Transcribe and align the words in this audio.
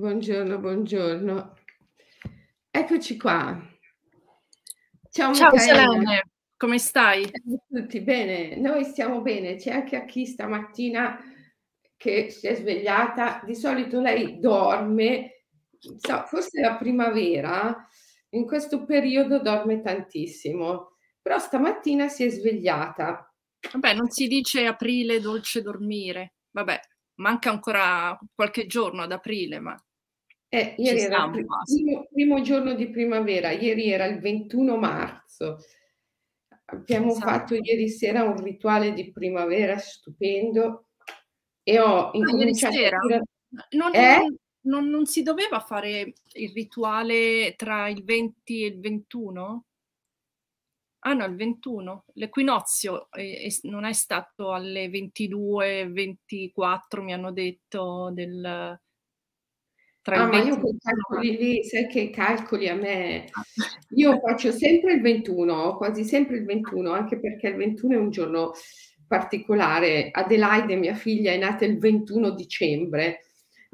Buongiorno, 0.00 0.58
buongiorno. 0.58 1.56
Eccoci 2.70 3.18
qua. 3.18 3.62
Ciao 5.10 5.34
Ciao. 5.34 5.58
Selene, 5.58 6.30
come 6.56 6.78
stai? 6.78 7.30
Tutti, 7.68 8.00
bene, 8.00 8.56
noi 8.56 8.84
stiamo 8.84 9.20
bene. 9.20 9.56
C'è 9.56 9.72
anche 9.72 9.96
a 9.96 10.06
chi 10.06 10.24
stamattina 10.24 11.20
che 11.98 12.30
si 12.30 12.46
è 12.46 12.54
svegliata. 12.54 13.42
Di 13.44 13.54
solito 13.54 14.00
lei 14.00 14.38
dorme, 14.38 15.44
so, 15.78 16.24
forse 16.24 16.62
la 16.62 16.76
primavera, 16.76 17.86
in 18.30 18.46
questo 18.46 18.86
periodo 18.86 19.42
dorme 19.42 19.82
tantissimo, 19.82 20.96
però 21.20 21.38
stamattina 21.38 22.08
si 22.08 22.24
è 22.24 22.30
svegliata. 22.30 23.30
Vabbè, 23.70 23.92
non 23.92 24.08
si 24.08 24.28
dice 24.28 24.64
aprile 24.64 25.20
dolce 25.20 25.60
dormire. 25.60 26.36
Vabbè, 26.52 26.80
manca 27.16 27.50
ancora 27.50 28.18
qualche 28.34 28.64
giorno 28.66 29.02
ad 29.02 29.12
aprile, 29.12 29.60
ma 29.60 29.76
Eh, 30.52 30.74
ci 30.82 30.82
ieri 30.82 31.00
era 31.00 31.24
il 31.26 31.30
primo 31.30 32.06
primo 32.12 32.40
giorno 32.42 32.74
di 32.74 32.90
primavera, 32.90 33.52
ieri 33.52 33.88
era 33.90 34.06
il 34.06 34.18
21 34.18 34.76
marzo. 34.78 35.58
Abbiamo 36.66 37.14
fatto 37.14 37.54
Esatto. 37.54 37.54
ieri 37.54 37.88
sera 37.88 38.24
un 38.24 38.42
rituale 38.42 38.92
di 38.92 39.12
primavera 39.12 39.78
stupendo 39.78 40.88
e 41.62 41.78
ho 41.80 42.10
Ah, 42.18 42.32
ieri 42.34 42.52
incominciato 42.52 42.74
a 42.74 42.82
sera? 42.82 42.98
dire 42.98 43.22
Non 43.70 43.94
eh? 43.94 44.16
non 44.18 44.36
non 44.62 44.88
non 44.90 45.06
si 45.06 45.22
doveva 45.22 45.60
fare 45.60 46.12
il 46.34 46.50
rituale 46.52 47.54
tra 47.56 47.88
il 47.88 48.04
20 48.04 48.62
e 48.64 48.66
il 48.66 48.80
21? 48.80 49.64
Ah 51.02 51.14
no, 51.14 51.24
il 51.24 51.34
21. 51.34 52.04
L'equinozio 52.14 53.10
è 53.10 53.48
s 53.48 53.62
non 53.64 53.84
è 53.84 53.92
stato 53.94 54.52
alle 54.52 54.88
22, 54.90 55.88
24 55.90 57.02
mi 57.02 57.12
hanno 57.14 57.32
detto 57.32 58.10
del 58.12 58.78
tra 60.02 60.22
Ah, 60.22 60.26
ma 60.26 60.38
20 60.38 60.48
io 60.48 60.56
e 60.56 60.58
quei 60.58 60.74
21 60.78 60.78
calcoli 60.80 61.36
lì, 61.36 61.64
sai 61.64 61.86
che 61.86 62.10
calcoli 62.10 62.68
a 62.68 62.74
me 62.74 63.24
Ah. 63.32 63.44
io 63.90 64.18
faccio 64.20 64.50
sempre 64.52 64.94
il 64.94 65.00
21, 65.02 65.76
quasi 65.76 66.04
sempre 66.04 66.36
il 66.38 66.44
21, 66.44 66.90
anche 66.92 67.18
perché 67.20 67.48
il 67.48 67.56
21 67.56 67.94
è 67.94 67.98
un 67.98 68.10
giorno 68.10 68.52
particolare. 69.06 70.10
Adelaide, 70.12 70.76
mia 70.76 70.94
figlia, 70.94 71.32
è 71.32 71.38
nata 71.38 71.64
il 71.64 71.78
21 71.78 72.30
dicembre 72.30 73.20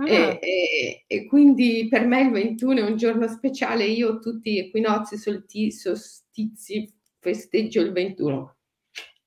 e 0.03 0.17
Ah. 0.17 0.39
e 0.41 1.05
e 1.07 1.27
quindi 1.27 1.87
per 1.89 2.07
me 2.07 2.23
il 2.23 2.31
21 2.31 2.81
è 2.81 2.83
un 2.91 2.97
giorno 2.97 3.29
speciale. 3.29 3.85
Io 3.85 4.19
tutti 4.19 4.53
gli 4.55 4.59
equinozi, 4.59 5.17
solti 5.19 5.71
solstizi 5.73 6.93
festeggio 7.21 7.81
il 7.83 7.93
21. 7.93 8.57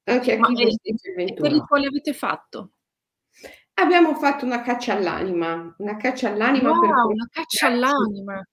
Anche 0.05 0.33
a 0.33 0.39
chi 0.41 0.53
e 0.53 0.65
festeggia 0.65 1.09
il 1.09 1.15
e 1.25 1.33
che 1.39 1.47
21. 1.47 1.47
rituale 1.49 1.87
avete 1.87 2.13
fatto? 2.13 2.73
Abbiamo 3.79 4.15
fatto 4.15 4.45
una 4.45 4.61
caccia 4.61 4.93
all'anima, 4.93 5.73
una 5.77 5.95
caccia 5.97 6.29
all'anima 6.29 6.71
per 6.79 6.89
Wow, 6.89 7.11
una 7.11 7.27
caccia 7.31 7.67
all'anima. 7.67 8.43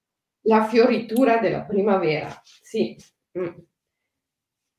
la 0.42 0.64
fioritura 0.66 1.38
della 1.38 1.62
primavera, 1.64 2.40
sì, 2.44 2.96
mh. 3.32 3.48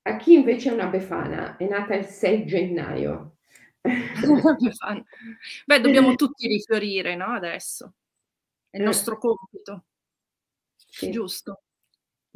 A 0.05 0.15
chi 0.15 0.33
invece 0.33 0.69
è 0.69 0.73
una 0.73 0.87
befana, 0.87 1.57
è 1.57 1.67
nata 1.67 1.93
il 1.95 2.05
6 2.05 2.45
gennaio. 2.45 3.39
Beh, 5.65 5.81
dobbiamo 5.81 6.15
tutti 6.15 6.47
rifiorire, 6.47 7.15
no, 7.15 7.25
adesso. 7.33 7.93
È 8.69 8.77
il 8.77 8.83
Eh. 8.83 8.85
nostro 8.85 9.17
compito. 9.17 9.83
Sì. 10.89 11.11
Giusto. 11.11 11.61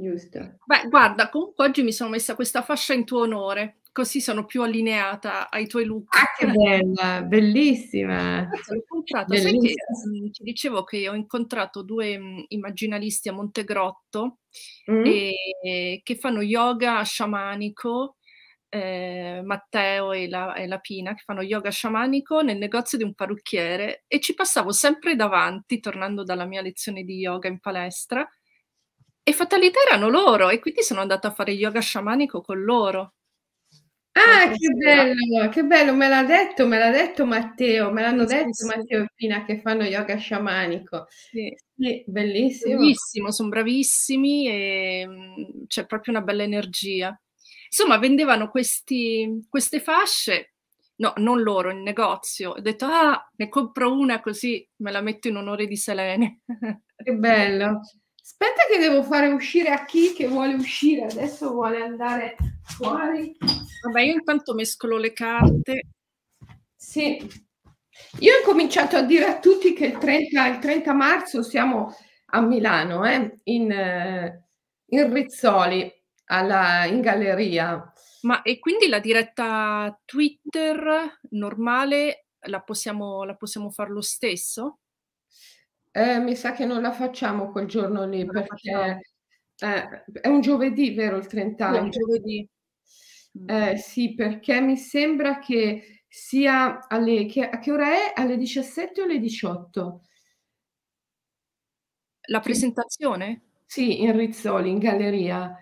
Giusto. 0.02 0.40
Beh, 0.66 0.88
guarda, 0.90 1.30
comunque 1.30 1.66
oggi 1.66 1.84
mi 1.84 1.92
sono 1.92 2.10
messa 2.10 2.34
questa 2.36 2.62
fascia 2.64 2.94
in 2.94 3.06
tuo 3.06 3.22
onore, 3.22 3.82
così 3.92 4.20
sono 4.22 4.46
più 4.46 4.62
allineata 4.64 5.50
ai 5.50 5.68
tuoi 5.68 5.86
look. 5.86 6.16
Ah, 6.18 6.26
che 6.38 6.48
bella, 6.48 7.22
bellissima, 7.24 8.42
l'ho 8.42 8.84
comprata. 8.88 9.36
Sai 9.36 9.58
che, 9.60 9.74
mhmm, 10.08 10.32
ti 10.32 10.44
dicevo 10.44 10.84
che 10.84 11.08
ho 11.10 11.14
incontrato 11.14 11.84
2, 11.84 12.18
mhmm, 12.18 12.44
immaginalisti 12.50 13.30
a 13.30 13.34
Montegrotto, 13.34 14.40
Mh. 14.88 15.04
ehm, 15.04 16.00
che 16.04 16.16
fanno 16.18 16.42
yoga 16.42 17.04
sciamanico, 17.04 18.18
ehm, 18.70 19.46
Matteo 19.46 20.12
e 20.14 20.28
la 20.30 20.54
e 20.56 20.68
la 20.68 20.80
Pina, 20.80 21.14
che 21.14 21.24
fanno 21.26 21.42
yoga 21.42 21.70
sciamanico 21.70 22.42
nel 22.42 22.58
negozio 22.58 22.98
di 22.98 23.04
un 23.04 23.14
parrucchiere 23.14 24.04
e 24.08 24.20
ci 24.20 24.34
passavo 24.34 24.72
sempre 24.72 25.16
davanti, 25.16 25.80
tornando 25.80 26.24
dalla 26.24 26.46
mia 26.46 26.62
lezione 26.62 27.04
di 27.04 27.16
yoga 27.18 27.48
in 27.50 27.60
palestra, 27.60 28.28
e 29.32 29.34
fatalità 29.34 29.80
erano 29.88 30.10
loro 30.10 30.50
e 30.50 30.60
quindi 30.60 30.84
sono 30.84 31.02
andata 31.02 31.30
a 31.30 31.32
fare 31.32 31.52
yoga 31.54 31.80
sciamanico 31.80 32.42
con 32.42 32.62
loro. 32.64 33.14
Ah, 34.14 34.52
che 34.52 34.70
bello, 34.74 35.48
che 35.50 35.64
bello, 35.64 35.94
me 35.96 36.10
l'ha 36.10 36.24
detto 36.24 36.68
me 36.68 36.78
l'ha 36.78 36.92
detto 36.92 37.26
Matteo, 37.26 37.92
me 37.92 38.02
l'hanno 38.02 38.28
sì, 38.28 38.36
detto 38.36 38.50
sì. 38.52 38.66
Matteo 38.66 39.04
e 39.04 39.08
Pina 39.16 39.46
che 39.46 39.62
fanno 39.62 39.84
yoga 39.86 40.18
sciamanico. 40.18 41.06
Sì. 41.10 41.56
Sì, 41.78 42.04
bellissimo. 42.06 42.78
Bellissimo, 42.78 43.32
son 43.32 43.50
bravissimi, 43.50 44.48
ehm, 44.48 45.66
c'è 45.68 45.86
proprio 45.86 46.14
una 46.14 46.22
bella 46.22 46.44
energia. 46.44 47.18
Insomma, 47.68 47.98
vendevano 47.98 48.50
questi 48.50 49.46
queste 49.50 49.80
fasce 49.80 50.54
no, 50.98 51.14
non 51.18 51.42
loro, 51.42 51.72
il 51.72 51.78
negozio. 51.78 52.52
Ho 52.52 52.60
detto: 52.60 52.86
"Ah, 52.86 53.30
ne 53.38 53.48
compro 53.50 53.94
una 53.98 54.20
così 54.22 54.68
me 54.78 54.92
la 54.92 55.02
metto 55.02 55.30
in 55.30 55.38
onore 55.38 55.66
di 55.68 55.78
Selene." 55.78 56.42
Che 57.02 57.14
bello. 57.14 57.80
Aspetta 58.24 58.66
che 58.72 58.78
devo 58.80 59.04
fare 59.04 59.28
uscire 59.28 59.70
a 59.70 59.84
chi 59.84 60.14
che 60.14 60.28
vuole 60.28 60.54
uscire, 60.54 61.06
adesso 61.06 61.52
vuole 61.52 61.82
andare 61.82 62.36
fuori. 62.64 63.36
Vabbè, 63.84 64.02
io 64.02 64.14
intanto 64.14 64.54
mescolo 64.54 64.98
le 64.98 65.12
carte. 65.12 65.82
Sì. 66.76 67.18
Io 68.20 68.36
ho 68.36 68.40
incominciato 68.40 68.96
a 68.96 69.02
dire 69.02 69.26
a 69.26 69.40
tutti 69.40 69.74
che 69.74 69.86
il 69.86 69.98
30 69.98 70.48
il 70.48 70.60
30 70.60 70.94
marzo 70.94 71.44
siamo 71.44 71.96
a 72.34 72.42
Milano, 72.42 73.06
eh, 73.06 73.40
in 73.46 73.70
in 74.94 75.14
Rizzoli, 75.14 75.92
alla 76.26 76.86
in 76.86 77.02
galleria. 77.02 77.92
Ma 78.22 78.42
e 78.44 78.60
quindi 78.60 78.88
la 78.88 79.00
diretta 79.00 80.00
Twitter 80.06 81.20
normale 81.32 82.28
la 82.46 82.62
possiamo 82.62 83.24
la 83.24 83.36
possiamo 83.36 83.70
far 83.72 83.90
lo 83.90 84.02
stesso? 84.02 84.81
Eh, 85.96 86.20
mi 86.20 86.36
sa 86.38 86.54
che 86.54 86.64
non 86.66 86.82
la 86.82 86.94
facciamo 86.94 87.52
quel 87.52 87.68
giorno 87.68 88.06
lì 88.06 88.24
Non 88.24 88.32
perché 88.32 89.02
eh, 89.58 90.04
è 90.22 90.28
un 90.30 90.40
giovedì, 90.40 90.94
vero 90.94 91.18
il 91.18 91.28
30 91.28 91.70
Sì, 91.70 91.76
è 91.76 91.80
un 91.80 91.90
30 91.90 92.00
giovedì. 92.00 92.50
Mh. 93.34 93.50
Eh, 93.50 93.78
sì, 93.78 94.14
perché 94.16 94.62
mi 94.62 94.78
sembra 94.78 95.40
che 95.40 96.04
sia 96.08 96.88
alle 96.88 97.26
che 97.26 97.48
a 97.50 97.60
che 97.60 97.72
ora 97.72 97.88
è? 97.92 98.14
Alle 98.16 98.38
17 98.38 99.02
o 99.02 99.04
alle 99.06 99.20
18? 99.20 100.02
La 102.28 102.40
presentazione? 102.40 103.42
Sì, 103.66 104.02
in 104.02 104.16
Rizzoli, 104.16 104.70
in 104.70 104.80
galleria. 104.80 105.56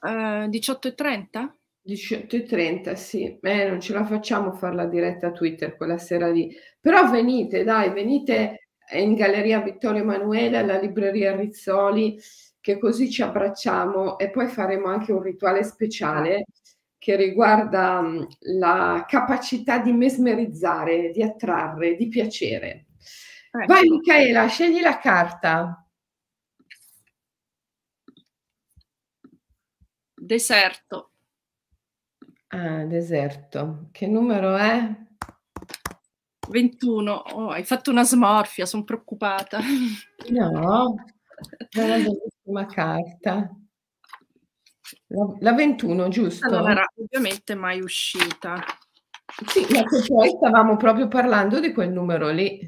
Uhm, 0.00 0.46
18:30? 0.48 1.52
18:30, 1.84 2.94
sì. 2.94 3.38
Eh, 3.40 3.68
non 3.68 3.80
ce 3.80 3.92
la 3.92 4.04
facciamo 4.04 4.52
far 4.52 4.74
la 4.74 4.86
diretta 4.86 5.30
Twitter 5.32 5.76
quella 5.76 5.98
sera 5.98 6.28
lì. 6.30 6.54
Però 6.80 7.10
venite 7.10 7.64
dai, 7.64 7.90
venite 7.92 8.67
in 8.92 9.14
galleria 9.14 9.60
Vittorio 9.60 10.02
Emanuele, 10.02 10.58
alla 10.58 10.78
libreria 10.78 11.34
Rizzoli, 11.36 12.18
che 12.60 12.78
così 12.78 13.10
ci 13.10 13.22
abbracciamo 13.22 14.18
e 14.18 14.30
poi 14.30 14.48
faremo 14.48 14.86
anche 14.88 15.12
un 15.12 15.22
rituale 15.22 15.62
speciale 15.64 16.46
che 16.98 17.16
riguarda, 17.16 18.00
mhmm, 18.00 18.26
la 18.58 19.04
capacità 19.08 19.78
di 19.78 19.92
mesmerizzare, 19.92 21.10
di 21.10 21.22
attrarre, 21.22 21.94
di 21.96 22.08
piacere. 22.08 22.86
Vai 23.66 23.84
Ecco. 23.84 23.94
Micaela, 23.94 24.46
scegli 24.46 24.80
la 24.80 24.98
carta. 24.98 25.86
Deserto. 30.30 31.10
Ah, 32.50 32.84
deserto. 32.84 33.88
Che 33.92 34.06
numero 34.06 34.56
è? 34.56 35.06
21. 36.48 37.12
Oh, 37.12 37.50
hai 37.50 37.64
fatto 37.64 37.90
una 37.90 38.04
smorfia, 38.04 38.66
son 38.66 38.84
preoccupata. 38.84 39.60
No, 40.30 40.94
è 41.70 41.80
una 41.82 41.96
bellissima 41.96 42.66
carta. 42.66 43.50
La 45.08 45.26
la 45.40 45.52
21, 45.52 45.94
Questa 45.94 46.02
non 46.02 46.10
giusto? 46.10 46.66
era 46.66 46.86
ovviamente 46.96 47.54
mai 47.54 47.80
uscita. 47.80 48.62
Sì, 49.46 49.66
ma 49.70 49.82
poi 50.06 50.30
stavamo 50.30 50.76
proprio 50.76 51.08
parlando 51.08 51.60
di 51.60 51.72
quel 51.72 51.90
numero 51.90 52.30
lì. 52.30 52.58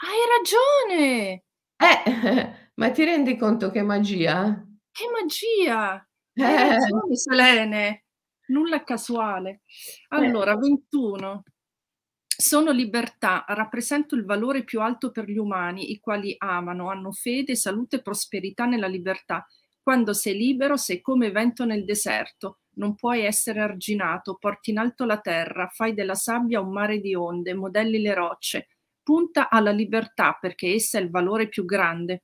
Hai 0.00 0.18
ragione! 0.38 1.44
Eh, 1.76 2.52
ma 2.74 2.90
ti 2.90 3.04
rendi 3.04 3.36
conto 3.36 3.70
che 3.70 3.82
magia? 3.82 4.64
Che 4.90 5.04
magia! 5.12 5.92
Hai 6.34 6.54
Eh. 6.54 6.68
ragione 6.68 7.16
Selene, 7.16 8.04
nulla 8.46 8.82
casuale. 8.84 9.50
Eh. 10.08 10.16
Allora, 10.16 10.56
21. 10.56 11.42
Sono 12.40 12.70
libertà, 12.70 13.44
rappresento 13.48 14.14
il 14.14 14.24
valore 14.24 14.62
più 14.62 14.80
alto 14.80 15.10
per 15.10 15.28
gli 15.28 15.38
umani, 15.38 15.90
i 15.90 15.98
quali 15.98 16.36
amano, 16.38 16.88
hanno 16.88 17.10
fede, 17.10 17.56
salute 17.56 17.96
e 17.96 18.00
prosperità 18.00 18.64
nella 18.64 18.86
libertà. 18.86 19.44
Quando 19.82 20.12
sei 20.12 20.36
libero 20.36 20.76
sei 20.76 21.00
come 21.00 21.32
vento 21.32 21.64
nel 21.64 21.84
deserto, 21.84 22.60
non 22.74 22.94
puoi 22.94 23.24
essere 23.24 23.58
arginato, 23.58 24.36
porti 24.38 24.70
in 24.70 24.78
alto 24.78 25.04
la 25.04 25.18
terra, 25.18 25.66
fai 25.66 25.94
della 25.94 26.14
sabbia 26.14 26.60
un 26.60 26.70
mare 26.70 27.00
di 27.00 27.12
onde, 27.12 27.54
modelli 27.54 28.00
le 28.00 28.14
rocce, 28.14 28.68
punta 29.02 29.48
alla 29.48 29.72
libertà 29.72 30.38
perché 30.40 30.74
essa 30.74 30.96
è 30.98 31.02
il 31.02 31.10
valore 31.10 31.48
più 31.48 31.64
grande. 31.64 32.22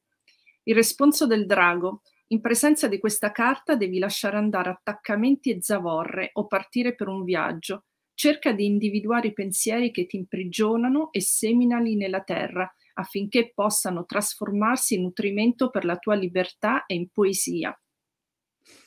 Il 0.62 0.76
responso 0.76 1.26
del 1.26 1.44
drago. 1.44 2.02
In 2.28 2.40
presenza 2.40 2.86
di 2.86 3.00
questa 3.00 3.32
carta 3.32 3.74
devi 3.74 3.98
lasciare 3.98 4.36
andare 4.36 4.70
attaccamenti 4.70 5.50
e 5.50 5.60
zavorre 5.60 6.30
o 6.34 6.46
partire 6.46 6.94
per 6.94 7.08
un 7.08 7.24
viaggio. 7.24 7.86
Cerca 8.14 8.52
di 8.52 8.64
individuare 8.64 9.28
i 9.28 9.32
pensieri 9.32 9.90
che 9.90 10.06
ti 10.06 10.16
imprigionano 10.16 11.10
e 11.12 11.20
seminali 11.20 11.96
nella 11.96 12.22
terra 12.22 12.72
affinché 12.94 13.52
possano 13.52 14.04
trasformarsi 14.04 14.94
in 14.94 15.02
nutrimento 15.02 15.68
per 15.70 15.84
la 15.84 15.96
tua 15.96 16.14
libertà 16.14 16.86
e 16.86 16.94
in 16.94 17.08
poesia. 17.10 17.76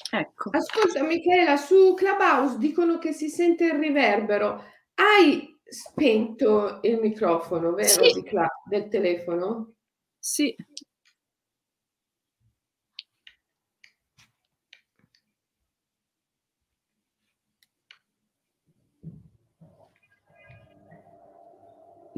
Ecco. 0.10 0.50
Ascolta 0.52 1.04
Michela, 1.04 1.58
su 1.58 1.94
Clubhouse 1.94 2.58
dicono 2.58 2.98
che 2.98 3.12
si 3.12 3.30
sente 3.30 3.66
il 3.66 3.74
riverbero. 3.74 4.64
Hai 4.94 5.56
spento 5.64 6.80
il 6.84 7.00
microfono, 7.00 7.74
vero? 7.74 8.04
Sì. 8.04 8.24
del 8.70 8.88
telefono? 8.88 9.74
Sì. 10.18 10.56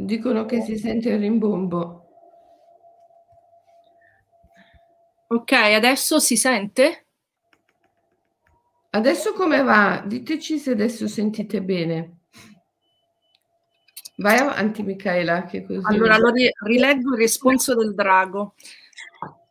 Dicono 0.02 0.46
che 0.46 0.62
si 0.62 0.78
sente 0.78 1.10
il 1.10 1.20
rimbombo. 1.20 2.06
Ok, 5.28 5.52
adesso 5.52 6.20
si 6.20 6.38
sente? 6.38 7.06
Adesso 8.92 9.34
come 9.34 9.62
va? 9.62 10.02
Diteci 10.06 10.58
se 10.58 10.72
adesso 10.72 11.06
sentite 11.10 11.62
bene. 11.62 12.20
Vai 14.16 14.38
avanti 14.38 14.84
Michaela. 14.84 15.44
Che 15.44 15.66
così 15.66 15.82
allora, 15.84 16.18
lo 16.18 16.32
rileggo 16.62 17.12
il 17.12 17.18
risponso 17.18 17.76
del 17.76 17.94
drago. 17.94 18.56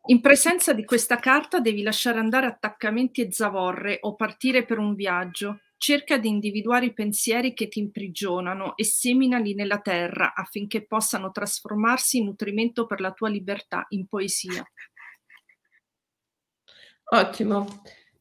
In 0.07 0.23
presenza 0.23 0.73
di 0.73 0.87
questa 0.87 1.17
carta 1.17 1.61
devi 1.61 1.83
lasciare 1.83 2.19
andare 2.19 2.47
attaccamenti 2.47 3.21
e 3.21 3.33
zavorre 3.33 3.99
o 4.01 4.15
partire 4.15 4.65
per 4.65 4.79
un 4.79 4.95
viaggio. 4.95 5.61
Cerca 5.79 6.19
di 6.19 6.29
individuare 6.29 6.87
i 6.87 6.93
pensieri 6.93 7.55
che 7.55 7.69
ti 7.69 7.79
imprigionano 7.79 8.77
e 8.77 8.85
seminali 8.85 9.55
nella 9.55 9.79
terra 9.79 10.35
affinché 10.35 10.85
possano 10.85 11.31
trasformarsi 11.31 12.19
in 12.19 12.25
nutrimento 12.25 12.85
per 12.85 13.01
la 13.01 13.13
tua 13.13 13.29
libertà, 13.29 13.87
in 13.91 14.09
poesia. 14.09 14.69
Ottimo. 17.11 17.65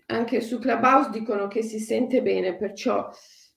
Anche 0.06 0.40
su 0.40 0.60
Clubhouse 0.60 1.10
dicono 1.10 1.48
che 1.48 1.64
si 1.64 1.80
sente 1.80 2.22
bene, 2.22 2.56
perciò 2.56 3.10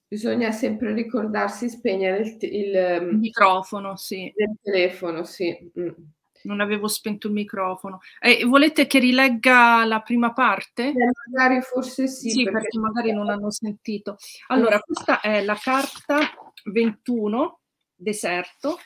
bisogna 0.08 0.50
sempre 0.50 0.94
ricordarsi 0.94 1.66
di 1.66 1.70
spegnere 1.70 2.22
il, 2.22 2.36
il, 2.40 2.74
il 3.10 3.18
microfono, 3.18 3.96
sì. 3.96 4.32
Il 4.34 4.56
telefono, 4.62 5.24
sì. 5.24 5.70
Mm 5.78 5.88
non 6.44 6.60
avevo 6.60 6.88
spento 6.88 7.26
il 7.26 7.32
microfono. 7.34 8.00
Eh, 8.20 8.44
volete 8.44 8.86
che 8.86 8.98
rilegga 8.98 9.84
la 9.84 10.00
prima 10.00 10.32
parte? 10.32 10.88
Eh, 10.88 11.10
magari 11.30 11.60
forse 11.62 12.08
sì. 12.08 12.30
Sì, 12.30 12.44
perché, 12.44 12.60
perché 12.60 12.78
magari 12.78 13.12
non 13.12 13.28
hanno 13.28 13.50
sentito. 13.50 14.16
Allora, 14.48 14.78
questa 14.80 15.20
è 15.20 15.42
la 15.42 15.58
carta 15.60 16.18
21, 16.64 17.60
deserto. 17.94 18.78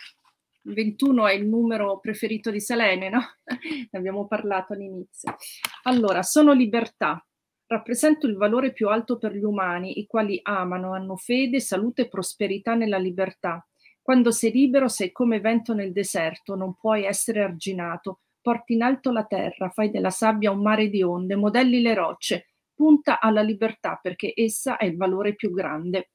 21 0.63 1.27
è 1.27 1.35
il 1.35 1.47
numero 1.47 1.99
preferito 2.01 2.51
di 2.51 2.61
Selene, 2.61 3.11
no? 3.11 3.21
ne 3.91 3.99
abbiamo 3.99 4.27
parlato 4.27 4.73
all'inizio. 4.73 5.37
Allora, 5.83 6.23
sono 6.23 6.53
libertà. 6.53 7.25
Rappresento 7.67 8.27
il 8.27 8.37
valore 8.37 8.73
più 8.73 8.89
alto 8.89 9.19
per 9.19 9.35
gli 9.35 9.43
umani, 9.43 9.99
i 9.99 10.07
quali 10.07 10.39
amano, 10.43 10.95
hanno 10.95 11.17
fede, 11.17 11.61
salute 11.61 12.03
e 12.03 12.09
prosperità 12.09 12.75
nella 12.75 12.99
libertà 12.99 13.67
quando 14.05 14.33
sei 14.33 14.53
libero 14.53 14.87
sei 14.87 15.13
come 15.13 15.41
vento 15.41 15.73
nel 15.73 15.91
deserto, 15.91 16.55
non 16.57 16.75
puoi 16.75 17.07
essere 17.07 17.43
arginato. 17.43 18.21
Porti 18.43 18.75
in 18.75 18.83
alto 18.83 19.11
la 19.11 19.25
terra, 19.25 19.71
fai 19.71 19.89
della 19.89 20.11
sabbia 20.11 20.51
un 20.51 20.61
mare 20.61 20.91
di 20.91 21.03
onde, 21.03 21.37
modelli 21.37 21.81
le 21.81 21.95
rocce, 21.95 22.49
punta 22.75 23.19
alla 23.19 23.41
libertà 23.41 23.99
perché 24.03 24.35
essa 24.37 24.77
è 24.77 24.85
il 24.85 24.99
valore 24.99 25.35
più 25.35 25.51
grande. 25.51 26.11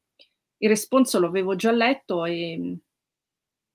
Il 0.57 0.69
responso 0.69 1.19
lo 1.19 1.25
avevo 1.25 1.55
già 1.55 1.71
letto 1.71 2.25
e 2.25 2.77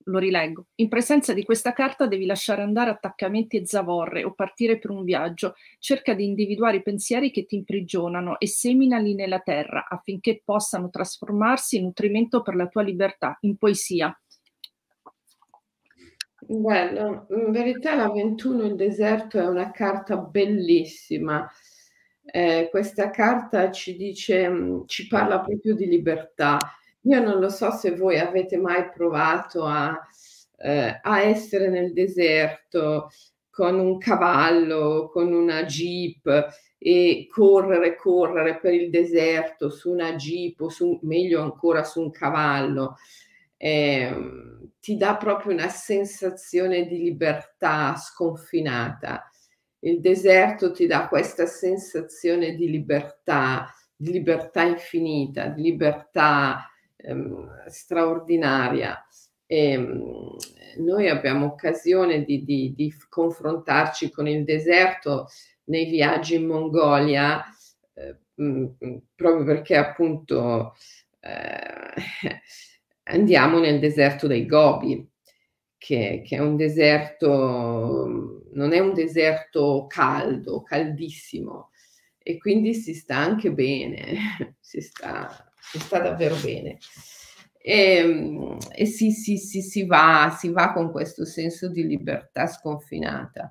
lo 0.05 0.19
rileggo. 0.19 0.67
In 0.75 0.89
presenza 0.89 1.33
di 1.33 1.43
questa 1.43 1.73
carta 1.73 2.07
devi 2.07 2.25
lasciare 2.25 2.61
andare 2.61 2.89
attaccamenti 2.89 3.57
e 3.57 3.65
zavorre 3.65 4.23
o 4.23 4.33
partire 4.33 4.77
per 4.77 4.91
un 4.91 5.03
viaggio. 5.03 5.55
Cerca 5.79 6.13
di 6.13 6.25
individuare 6.25 6.77
i 6.77 6.83
pensieri 6.83 7.31
che 7.31 7.45
ti 7.45 7.55
imprigionano 7.55 8.39
e 8.39 8.47
seminali 8.47 9.15
nella 9.15 9.39
terra 9.39 9.87
affinché 9.89 10.41
possano 10.43 10.89
trasformarsi 10.89 11.77
in 11.77 11.83
nutrimento 11.83 12.41
per 12.41 12.55
la 12.55 12.67
tua 12.67 12.81
libertà, 12.81 13.37
in 13.41 13.57
poesia. 13.57 14.17
Bello, 16.47 17.25
in 17.29 17.51
verità 17.51 17.95
la 17.95 18.11
21 18.11 18.65
il 18.65 18.75
deserto 18.75 19.39
è 19.39 19.47
una 19.47 19.71
carta 19.71 20.17
bellissima. 20.17 21.49
Eh, 22.23 22.67
questa 22.69 23.09
carta 23.09 23.71
ci 23.71 23.95
dice, 23.95 24.83
ci 24.85 25.07
parla 25.07 25.39
proprio 25.39 25.73
di 25.73 25.87
libertà 25.87 26.57
io 27.05 27.19
non 27.21 27.39
lo 27.39 27.49
so 27.49 27.71
se 27.71 27.95
voi 27.95 28.17
avete 28.17 28.57
mai 28.57 28.89
provato 28.89 29.65
a, 29.65 29.97
eh, 30.57 30.99
a 31.01 31.21
essere 31.21 31.69
nel 31.69 31.93
deserto 31.93 33.09
con 33.49 33.79
un 33.79 33.97
cavallo, 33.97 35.09
con 35.11 35.31
una 35.31 35.63
jeep 35.63 36.47
e 36.77 37.27
correre, 37.31 37.95
correre 37.95 38.57
per 38.59 38.73
il 38.73 38.89
deserto 38.89 39.69
su 39.69 39.91
una 39.91 40.15
jeep 40.15 40.59
o 40.61 40.69
su, 40.69 40.99
meglio 41.03 41.41
ancora 41.41 41.83
su 41.83 42.01
un 42.01 42.11
cavallo. 42.11 42.97
Eh, 43.55 44.13
ti 44.79 44.97
dà 44.97 45.15
proprio 45.15 45.53
una 45.53 45.69
sensazione 45.69 46.85
di 46.85 46.97
libertà 46.97 47.95
sconfinata. 47.95 49.29
Il 49.79 50.01
deserto 50.01 50.71
ti 50.71 50.87
dà 50.87 51.07
questa 51.07 51.45
sensazione 51.45 52.55
di 52.55 52.69
libertà, 52.69 53.71
di 53.95 54.11
libertà 54.11 54.63
infinita, 54.63 55.47
di 55.47 55.61
libertà 55.61 56.69
ehm, 57.05 57.67
straordinaria. 57.67 59.05
E, 59.45 59.71
ehm, 59.71 60.35
noi 60.77 61.09
abbiamo 61.09 61.45
occasione 61.45 62.23
di, 62.23 62.43
di, 62.43 62.73
di, 62.75 62.93
confrontarci 63.07 64.11
con 64.11 64.27
il 64.27 64.43
deserto 64.43 65.27
nei 65.65 65.85
viaggi 65.85 66.35
in 66.35 66.45
Mongolia, 66.47 67.43
eh, 67.93 68.17
mh, 68.35 68.97
proprio 69.15 69.45
perché 69.45 69.77
appunto 69.77 70.75
eh, 71.19 71.93
andiamo 73.03 73.59
nel 73.59 73.79
deserto 73.79 74.27
dei 74.27 74.45
Gobi, 74.45 75.07
che, 75.77 76.23
che, 76.25 76.35
è 76.35 76.39
un 76.39 76.55
deserto, 76.55 78.43
non 78.53 78.73
è 78.73 78.79
un 78.79 78.93
deserto 78.93 79.85
caldo, 79.87 80.61
caldissimo, 80.63 81.69
e 82.17 82.37
quindi 82.37 82.73
si 82.73 82.93
sta 82.93 83.17
anche 83.17 83.51
bene, 83.51 84.55
si 84.59 84.81
sta 84.81 85.53
si 85.71 85.79
sta 85.79 85.99
davvero 85.99 86.35
bene. 86.35 86.77
E, 87.57 87.95
ehm, 87.97 88.57
e 88.75 88.85
si, 88.85 89.11
si, 89.11 89.37
si, 89.37 89.61
si, 89.61 89.85
va, 89.85 90.35
si 90.37 90.49
va 90.49 90.71
con 90.71 90.91
questo 90.91 91.25
senso 91.25 91.67
di 91.67 91.85
libertà 91.85 92.47
sconfinata. 92.47 93.49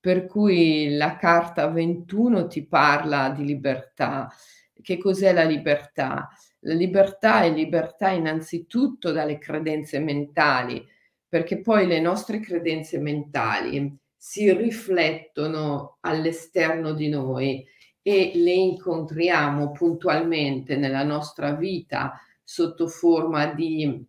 Per 0.00 0.26
cui 0.26 0.96
la 0.96 1.16
carta 1.16 1.68
21 1.68 2.46
ti 2.46 2.66
parla 2.66 3.30
di 3.30 3.44
libertà. 3.44 4.32
Che 4.80 4.98
cos'è 4.98 5.32
la 5.32 5.44
libertà? 5.44 6.28
La 6.60 6.74
libertà 6.74 7.42
è 7.42 7.50
libertà 7.50 8.10
innanzitutto 8.10 9.12
dalle 9.12 9.38
credenze 9.38 9.98
mentali, 10.00 10.84
perché 11.28 11.60
poi 11.60 11.86
le 11.86 12.00
nostre 12.00 12.40
credenze 12.40 12.98
mentali 12.98 13.96
si 14.16 14.52
riflettono 14.52 15.98
all'esterno 16.00 16.92
di 16.92 17.08
noi 17.08 17.64
e 18.08 18.30
le 18.36 18.52
incontriamo 18.52 19.72
puntualmente 19.72 20.76
nella 20.76 21.02
nostra 21.02 21.54
vita 21.54 22.12
sotto 22.44 22.86
forma 22.86 23.46
di 23.46 24.00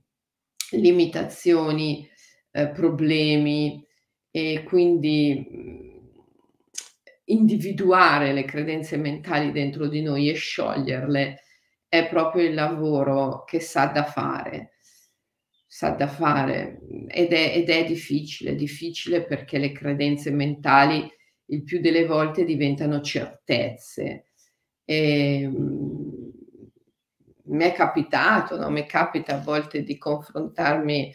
limitazioni, 0.73 2.07
eh, 2.51 2.67
problemi 2.69 3.83
e 4.29 4.61
quindi 4.63 5.47
mh, 5.49 6.11
individuare 7.25 8.33
le 8.33 8.45
credenze 8.45 8.97
mentali 8.97 9.51
dentro 9.51 9.87
di 9.87 10.03
noi 10.03 10.29
e 10.29 10.35
scioglierle 10.35 11.39
è 11.89 12.07
proprio 12.07 12.47
il 12.47 12.53
lavoro 12.53 13.45
che 13.45 13.59
sa 13.59 13.87
da 13.87 14.03
fare 14.03 14.73
sa 15.65 15.89
da 15.89 16.07
fare 16.07 16.79
ed 17.07 17.33
è, 17.33 17.53
ed 17.55 17.69
è 17.69 17.83
difficile, 17.83 18.55
difficile 18.55 19.23
perché 19.25 19.57
le 19.57 19.71
credenze 19.71 20.29
mentali 20.31 21.09
il 21.47 21.63
più 21.63 21.79
delle 21.79 22.05
volte 22.05 22.43
diventano 22.45 23.01
certezze. 23.01 24.25
E, 24.85 25.41
ehm, 25.41 26.31
mi 27.49 27.63
è 27.63 27.73
capitato, 27.73 28.57
no? 28.57 28.69
mi 28.69 28.85
capita 28.85 29.35
a 29.35 29.41
volte 29.41 29.83
di 29.83 29.97
confrontarmi 29.97 31.13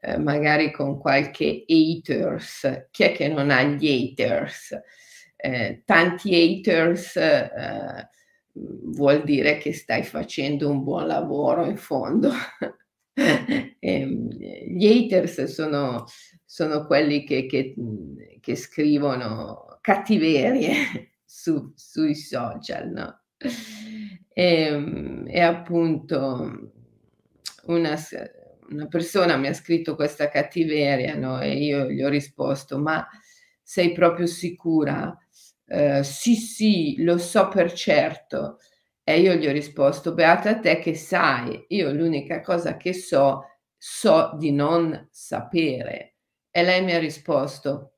eh, 0.00 0.18
magari 0.18 0.72
con 0.72 0.98
qualche 0.98 1.64
haters. 1.66 2.88
Chi 2.90 3.02
è 3.04 3.12
che 3.12 3.28
non 3.28 3.50
ha 3.50 3.62
gli 3.62 3.86
haters? 3.86 4.78
Eh, 5.36 5.82
tanti 5.84 6.34
haters 6.34 7.16
eh, 7.16 8.08
vuol 8.52 9.22
dire 9.24 9.58
che 9.58 9.72
stai 9.72 10.02
facendo 10.02 10.70
un 10.70 10.82
buon 10.82 11.06
lavoro 11.06 11.66
in 11.66 11.76
fondo. 11.76 12.30
Ehm, 13.82 14.28
gli 14.30 14.86
haters 14.86 15.44
sono 15.44 16.04
sono 16.52 16.84
quelli 16.86 17.24
che 17.24 17.46
che 17.46 17.74
mhmm, 17.76 18.40
che 18.40 18.56
scrivono 18.56 19.78
cattiverie 19.80 21.12
su 21.24 21.72
sui 21.76 22.14
social, 22.16 22.88
no, 22.90 23.20
ehm, 24.34 25.24
e 25.28 25.40
appunto 25.40 26.72
una 27.66 27.96
una 28.70 28.86
persona 28.86 29.36
mi 29.36 29.48
ha 29.48 29.52
scritto 29.52 29.94
questa 29.96 30.28
cattiveria, 30.28 31.16
no, 31.16 31.40
e 31.40 31.56
io 31.56 31.90
gli 31.90 32.02
ho 32.02 32.08
risposto: 32.08 32.78
"Ma 32.78 33.06
sei 33.62 33.92
proprio 33.92 34.26
sicura?" 34.26 35.16
Ehm, 35.66 36.02
"Sì, 36.02 36.34
sì, 36.36 37.02
lo 37.02 37.18
so 37.18 37.48
per 37.48 37.72
certo." 37.72 38.58
E 39.02 39.20
io 39.20 39.34
gli 39.34 39.46
ho 39.46 39.52
risposto: 39.52 40.14
"Beata 40.14 40.58
te 40.60 40.78
che 40.78 40.94
sai, 40.94 41.64
io 41.68 41.92
l'unica 41.92 42.40
cosa 42.42 42.76
che 42.76 42.92
so, 42.92 43.44
so 43.76 44.36
di 44.38 44.52
non 44.52 45.08
sapere." 45.10 46.09
E 46.54 46.62
lei 46.64 46.82
mi 46.82 46.92
ha 46.94 46.98
risposto: 46.98 47.92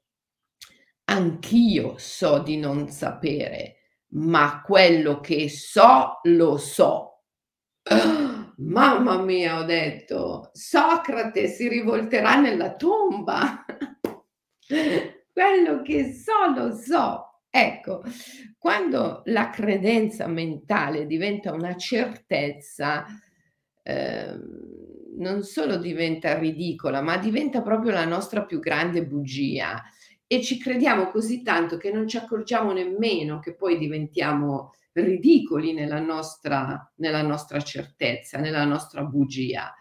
"Anch'io 1.09 1.97
so 1.99 2.39
di 2.39 2.57
non 2.57 2.89
sapere, 2.89 3.77
ma 4.15 4.63
quello 4.65 5.21
che 5.21 5.49
so, 5.49 6.21
lo 6.25 6.57
so." 6.57 7.23
Mamma 8.59 9.19
mia, 9.23 9.59
ho 9.61 9.65
detto, 9.65 10.51
Socrate 10.53 11.49
si 11.49 11.69
rivolterà 11.69 12.37
nella 12.41 12.75
tomba. 12.77 13.65
Quello 15.33 15.83
che 15.83 16.13
so, 16.13 16.53
lo 16.55 16.75
so. 16.77 17.41
Ecco, 17.51 18.03
quando 18.59 19.23
la 19.27 19.51
credenza 19.51 20.27
mentale 20.29 21.07
diventa 21.07 21.53
una 21.53 21.75
certezza, 21.77 23.05
ehm, 23.83 24.82
non 25.17 25.43
solo 25.43 25.77
diventa 25.77 26.39
ridicola, 26.39 27.01
ma 27.01 27.17
diventa 27.19 27.63
proprio 27.63 27.93
la 27.93 28.05
nostra 28.05 28.45
più 28.45 28.59
grande 28.59 29.05
bugia 29.05 29.83
e 30.27 30.43
ci 30.43 30.59
crediamo 30.59 31.11
così 31.11 31.43
tanto 31.43 31.77
che 31.77 31.93
non 31.93 32.09
ci 32.09 32.17
accorgiamo 32.17 32.73
nemmeno 32.73 33.39
che 33.39 33.55
poi 33.55 33.77
diventiamo 33.77 34.73
ridicoli 34.93 35.73
nella 35.73 36.01
nostra 36.01 36.91
nella 36.97 37.23
nostra 37.23 37.61
certezza, 37.61 38.39
nella 38.39 38.65
nostra 38.65 39.05
bugia. 39.05 39.75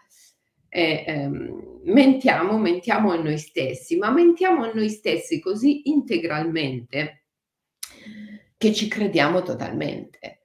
E, 0.68 1.04
ehm, 1.06 1.80
mentiamo, 1.84 2.58
mentiamo 2.58 3.12
a 3.12 3.16
noi 3.16 3.38
stessi, 3.38 3.96
ma 3.96 4.10
mentiamo 4.10 4.64
a 4.64 4.72
noi 4.72 4.88
stessi 4.88 5.40
così 5.40 5.88
integralmente 5.90 7.24
che 8.56 8.72
ci 8.72 8.88
crediamo 8.88 9.42
totalmente. 9.42 10.41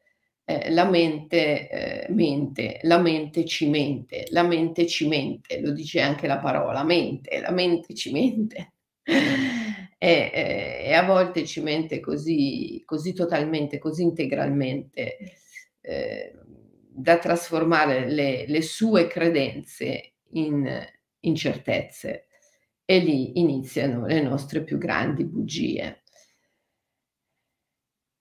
Eh, 0.50 0.70
la 0.72 0.86
mente, 0.90 1.68
ehm, 2.08 2.14
mente, 2.16 2.80
la 2.84 3.00
mente 3.00 3.44
ci 3.44 3.68
mente, 3.68 4.28
la 4.30 4.44
mente 4.44 4.88
ci 4.88 5.06
mente, 5.06 5.60
lo 5.60 5.72
dice 5.74 6.00
anche 6.00 6.26
la 6.26 6.38
parola 6.38 6.86
mente, 6.86 7.42
la 7.42 7.52
mente 7.52 7.94
ci 7.94 8.12
mente. 8.14 8.72
E, 10.00 10.30
ehm, 10.32 10.90
e 10.92 10.94
a 10.94 11.04
volte 11.06 11.44
ci 11.44 11.60
mente 11.62 12.00
così 12.00 12.84
così 12.86 13.14
totalmente, 13.14 13.80
così 13.80 14.04
integralmente, 14.04 15.18
ehm, 15.82 16.32
da 16.88 17.18
trasformare 17.18 18.08
le 18.08 18.46
le 18.48 18.62
sue 18.62 19.08
credenze 19.08 20.14
in 20.34 20.70
in 21.22 21.36
certezze 21.36 22.28
e 22.86 23.00
lì 23.00 23.40
iniziano 23.40 24.06
le 24.06 24.22
nostre 24.22 24.64
più 24.64 24.78
grandi 24.78 25.26
bugie. 25.26 26.04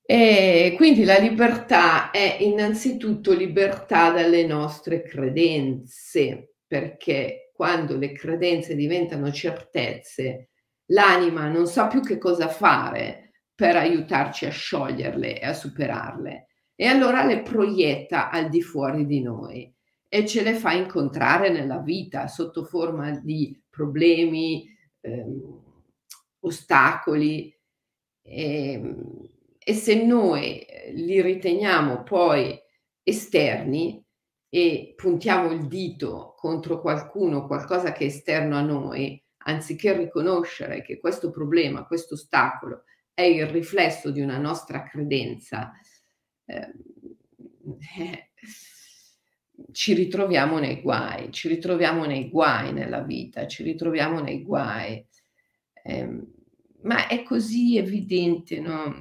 E 0.08 0.74
quindi 0.76 1.02
la 1.02 1.18
libertà 1.18 2.12
è 2.12 2.36
innanzitutto 2.40 3.32
libertà 3.32 4.10
dalle 4.10 4.46
nostre 4.46 5.02
credenze, 5.02 6.52
perché 6.64 7.50
quando 7.52 7.96
le 7.96 8.12
credenze 8.12 8.76
diventano 8.76 9.32
certezze 9.32 10.50
l'anima 10.90 11.48
non 11.48 11.66
sa 11.66 11.88
più 11.88 12.02
che 12.02 12.18
cosa 12.18 12.46
fare 12.46 13.32
per 13.52 13.74
aiutarci 13.74 14.46
a 14.46 14.50
scioglierle 14.50 15.40
e 15.40 15.44
a 15.44 15.52
superarle. 15.52 16.46
E 16.76 16.86
allora 16.86 17.24
le 17.24 17.42
proietta 17.42 18.30
al 18.30 18.48
di 18.48 18.62
fuori 18.62 19.06
di 19.06 19.20
noi 19.22 19.74
e 20.08 20.24
ce 20.24 20.42
le 20.42 20.54
fa 20.54 20.72
incontrare 20.72 21.48
nella 21.48 21.78
vita 21.78 22.28
sotto 22.28 22.64
forma 22.64 23.10
di 23.18 23.60
problemi, 23.68 24.68
ehm, 25.00 25.62
ostacoli 26.40 27.52
ehm, 28.22 29.34
e 29.68 29.74
se 29.74 30.04
noi 30.04 30.64
li 30.92 31.20
riteniamo 31.20 32.04
poi 32.04 32.56
esterni 33.02 34.00
e 34.48 34.94
puntiamo 34.94 35.50
il 35.50 35.66
dito 35.66 36.34
contro 36.36 36.80
qualcuno, 36.80 37.48
qualcosa 37.48 37.90
che 37.90 38.04
è 38.04 38.06
esterno 38.06 38.56
a 38.56 38.60
noi, 38.60 39.20
anziché 39.38 39.96
riconoscere 39.96 40.82
che 40.82 41.00
questo 41.00 41.30
problema, 41.30 41.84
questo 41.84 42.14
ostacolo 42.14 42.84
è 43.12 43.22
il 43.22 43.48
riflesso 43.48 44.12
di 44.12 44.20
una 44.20 44.38
nostra 44.38 44.84
credenza, 44.84 45.72
ehm, 46.44 46.72
eh, 47.98 48.30
ci 49.72 49.94
ritroviamo 49.94 50.60
nei 50.60 50.80
guai, 50.80 51.32
ci 51.32 51.48
ritroviamo 51.48 52.04
nei 52.04 52.28
guai 52.28 52.72
nella 52.72 53.00
vita, 53.02 53.48
ci 53.48 53.64
ritroviamo 53.64 54.20
nei 54.20 54.44
guai. 54.44 55.04
Eh, 55.82 56.20
ma 56.82 57.08
è 57.08 57.24
così 57.24 57.76
evidente, 57.76 58.60
no? 58.60 58.96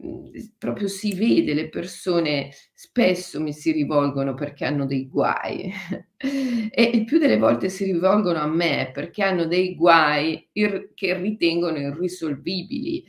Eh, 0.00 0.06
Mhmm, 0.06 0.30
proprio 0.58 0.88
si 0.88 1.14
vede, 1.14 1.54
le 1.54 1.68
persone 1.68 2.50
spesso 2.74 3.40
mi 3.40 3.52
si 3.52 3.72
rivolgono 3.72 4.34
perché 4.34 4.64
hanno 4.64 4.86
dei 4.86 5.08
guai. 5.08 5.72
E 6.20 6.82
il 6.82 7.04
più 7.04 7.18
delle 7.18 7.38
volte 7.38 7.68
si 7.68 7.84
rivolgono 7.84 8.40
a 8.40 8.46
me 8.48 8.90
perché 8.92 9.22
hanno 9.22 9.46
dei 9.46 9.76
guai 9.76 10.48
ir 10.54 10.90
che 10.92 11.16
ritengono 11.16 11.78
irrisolvibili, 11.78 13.04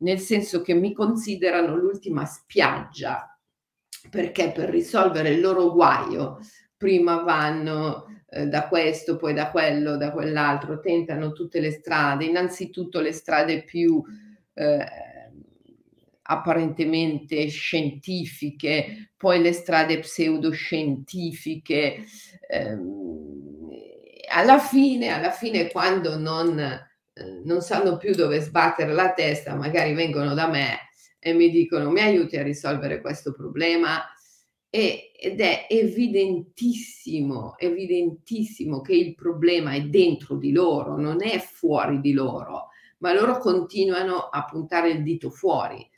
nel 0.00 0.18
senso 0.18 0.60
che 0.60 0.74
mi 0.74 0.92
considerano 0.92 1.74
l'ultima 1.74 2.26
spiaggia, 2.26 3.34
perché 4.10 4.52
per 4.52 4.68
risolvere 4.70 5.30
il 5.30 5.40
loro 5.40 5.72
guaio 5.72 6.38
prima 6.76 7.22
vanno, 7.22 8.06
ehm, 8.28 8.48
da 8.48 8.68
questo, 8.68 9.16
poi 9.16 9.34
da 9.34 9.50
quello, 9.50 9.96
da 9.96 10.10
quell'altro, 10.12 10.80
tentano 10.80 11.32
tutte 11.32 11.60
le 11.60 11.70
strade, 11.70 12.24
innanzitutto 12.24 13.00
le 13.00 13.12
strade 13.12 13.62
più, 13.64 14.02
ehm 14.54 14.84
apparentemente 16.30 17.48
scientifiche, 17.48 19.12
poi 19.16 19.42
le 19.42 19.52
strade 19.52 19.98
pseudoscientifiche. 19.98 22.04
Ehm, 22.48 23.68
alla 24.32 24.60
fine, 24.60 25.08
alla 25.08 25.32
fine 25.32 25.70
quando 25.70 26.16
non, 26.16 26.56
eh, 26.58 27.42
non 27.44 27.60
sanno 27.60 27.96
più 27.96 28.14
dove 28.14 28.40
sbattere 28.40 28.92
la 28.92 29.12
testa, 29.12 29.56
magari 29.56 29.92
vengono 29.92 30.34
da 30.34 30.46
me 30.46 30.88
e 31.18 31.34
mi 31.34 31.50
dicono 31.50 31.90
mi 31.90 32.00
aiuti 32.00 32.36
a 32.36 32.44
risolvere 32.44 33.00
questo 33.00 33.32
problema 33.32 34.00
e, 34.70 35.10
ed 35.18 35.40
è 35.40 35.66
evidentissimo, 35.68 37.58
evidentissimo 37.58 38.80
che 38.80 38.94
il 38.94 39.16
problema 39.16 39.72
è 39.72 39.82
dentro 39.82 40.36
di 40.36 40.52
loro, 40.52 40.96
non 40.96 41.24
è 41.24 41.40
fuori 41.40 42.00
di 42.00 42.12
loro, 42.12 42.68
ma 42.98 43.12
loro 43.12 43.38
continuano 43.38 44.28
a 44.28 44.44
puntare 44.44 44.90
il 44.90 45.02
dito 45.02 45.28
fuori 45.28 45.89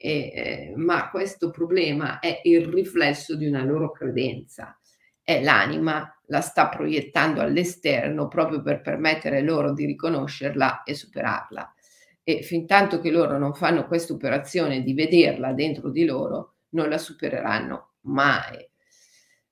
e, 0.00 0.32
eh, 0.32 0.72
ma 0.76 1.10
questo 1.10 1.50
problema 1.50 2.20
è 2.20 2.40
il 2.44 2.66
riflesso 2.66 3.36
di 3.36 3.46
una 3.46 3.64
loro 3.64 3.90
credenza. 3.90 4.78
È 5.22 5.42
l'anima 5.42 6.10
la 6.28 6.40
sta 6.40 6.68
proiettando 6.68 7.40
all'esterno 7.40 8.28
proprio 8.28 8.62
per 8.62 8.80
permettere 8.80 9.42
loro 9.42 9.72
di 9.72 9.84
riconoscerla 9.84 10.84
e 10.84 10.94
superarla. 10.94 11.74
E 12.22 12.42
fin 12.42 12.66
tanto 12.66 13.00
che 13.00 13.10
loro 13.10 13.38
non 13.38 13.54
fanno 13.54 13.86
questa 13.86 14.12
operazione 14.12 14.82
di 14.82 14.94
vederla 14.94 15.52
dentro 15.52 15.90
di 15.90 16.04
loro, 16.04 16.56
non 16.70 16.88
la 16.88 16.98
supereranno 16.98 17.94
mai, 18.02 18.68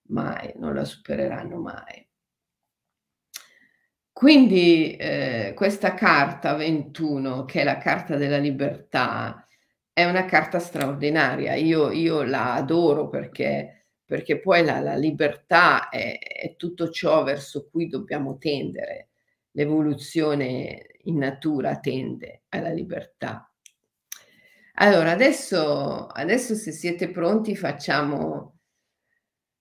mai, 0.08 0.52
non 0.56 0.74
la 0.74 0.84
supereranno 0.84 1.58
mai. 1.58 2.06
Quindi 4.12 4.96
eh, 4.96 5.52
questa 5.54 5.94
carta 5.94 6.54
21, 6.54 7.44
che 7.44 7.60
è 7.60 7.64
la 7.64 7.76
carta 7.78 8.16
della 8.16 8.38
libertà, 8.38 9.45
è 9.98 10.04
una 10.04 10.26
carta 10.26 10.58
straordinaria. 10.58 11.54
Io 11.54 11.90
io 11.90 12.22
la 12.22 12.52
adoro 12.52 13.08
perché 13.08 13.86
perché 14.04 14.38
poi 14.40 14.62
la 14.62 14.78
la 14.80 14.94
libertà 14.94 15.88
è 15.88 16.18
è 16.18 16.54
tutto 16.56 16.90
ciò 16.90 17.22
verso 17.24 17.66
cui 17.70 17.86
dobbiamo 17.88 18.36
tendere. 18.36 19.08
L'evoluzione 19.52 20.88
in 21.04 21.16
natura 21.16 21.78
tende 21.80 22.42
alla 22.50 22.68
libertà. 22.72 23.50
Allora 24.74 25.12
adesso 25.12 26.06
adesso 26.08 26.54
se 26.54 26.70
siete 26.72 27.10
pronti 27.10 27.56
facciamo 27.56 28.58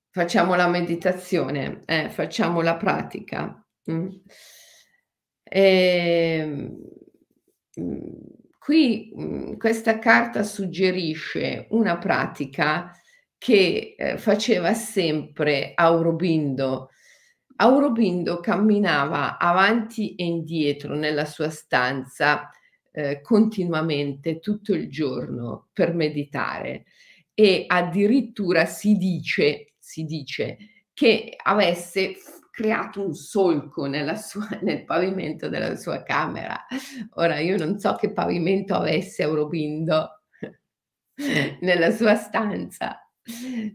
facciamo 0.09 0.55
la 0.55 0.67
meditazione, 0.67 1.83
eh, 1.85 2.09
facciamo 2.09 2.61
la 2.61 2.77
pratica, 2.77 3.61
mh. 3.85 4.07
Ehm, 5.51 6.77
mhmm 7.77 8.34
Qui, 8.65 9.11
mhmm, 9.13 9.57
questa 9.57 9.99
carta 9.99 10.41
suggerisce 10.41 11.67
una 11.69 11.99
pratica 11.99 12.91
che, 13.37 13.93
ehm, 13.95 14.17
faceva 14.17 14.73
sempre 14.73 15.73
Aurobindo, 15.75 16.89
Aurobindo 17.57 18.39
camminava 18.39 19.37
avanti 19.37 20.15
e 20.15 20.23
indietro 20.25 20.95
nella 20.95 21.25
sua 21.25 21.51
stanza 21.51 22.49
eh, 22.91 23.21
continuamente 23.21 24.39
tutto 24.39 24.73
il 24.73 24.89
giorno 24.89 25.67
per 25.71 25.93
meditare. 25.93 26.85
E 27.35 27.65
addirittura 27.67 28.65
si 28.65 28.97
dice, 28.97 29.73
si 29.77 30.05
dice 30.05 30.57
che 30.91 31.37
avesse 31.43 32.15
creato 32.55 33.05
un 33.05 33.13
solco 33.13 33.85
sua, 34.15 34.47
nel 34.63 34.85
pavimento 34.85 35.49
della 35.49 35.75
sua 35.75 36.03
camera. 36.03 36.65
Ora 37.15 37.39
io 37.39 37.57
non 37.57 37.77
so 37.79 37.95
che 37.95 38.13
pavimento 38.13 38.75
avesse 38.75 39.23
Aurobindo 39.23 40.21
nella 41.59 41.91
sua 41.91 42.15
stanza. 42.15 42.97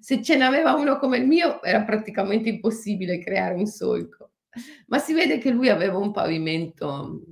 Se 0.00 0.22
ce 0.22 0.37
n'aveva 0.37 0.75
uno 0.75 0.99
come 0.99 1.18
il 1.18 1.26
mio 1.26 1.62
era 1.62 1.82
praticamente 1.82 2.49
impossibile 2.49 3.18
creare 3.18 3.54
un 3.54 3.66
solco, 3.66 4.32
ma 4.87 4.99
si 4.99 5.12
vede 5.12 5.38
che 5.38 5.50
lui 5.50 5.68
aveva 5.68 5.99
un 5.99 6.12
pavimento 6.12 7.22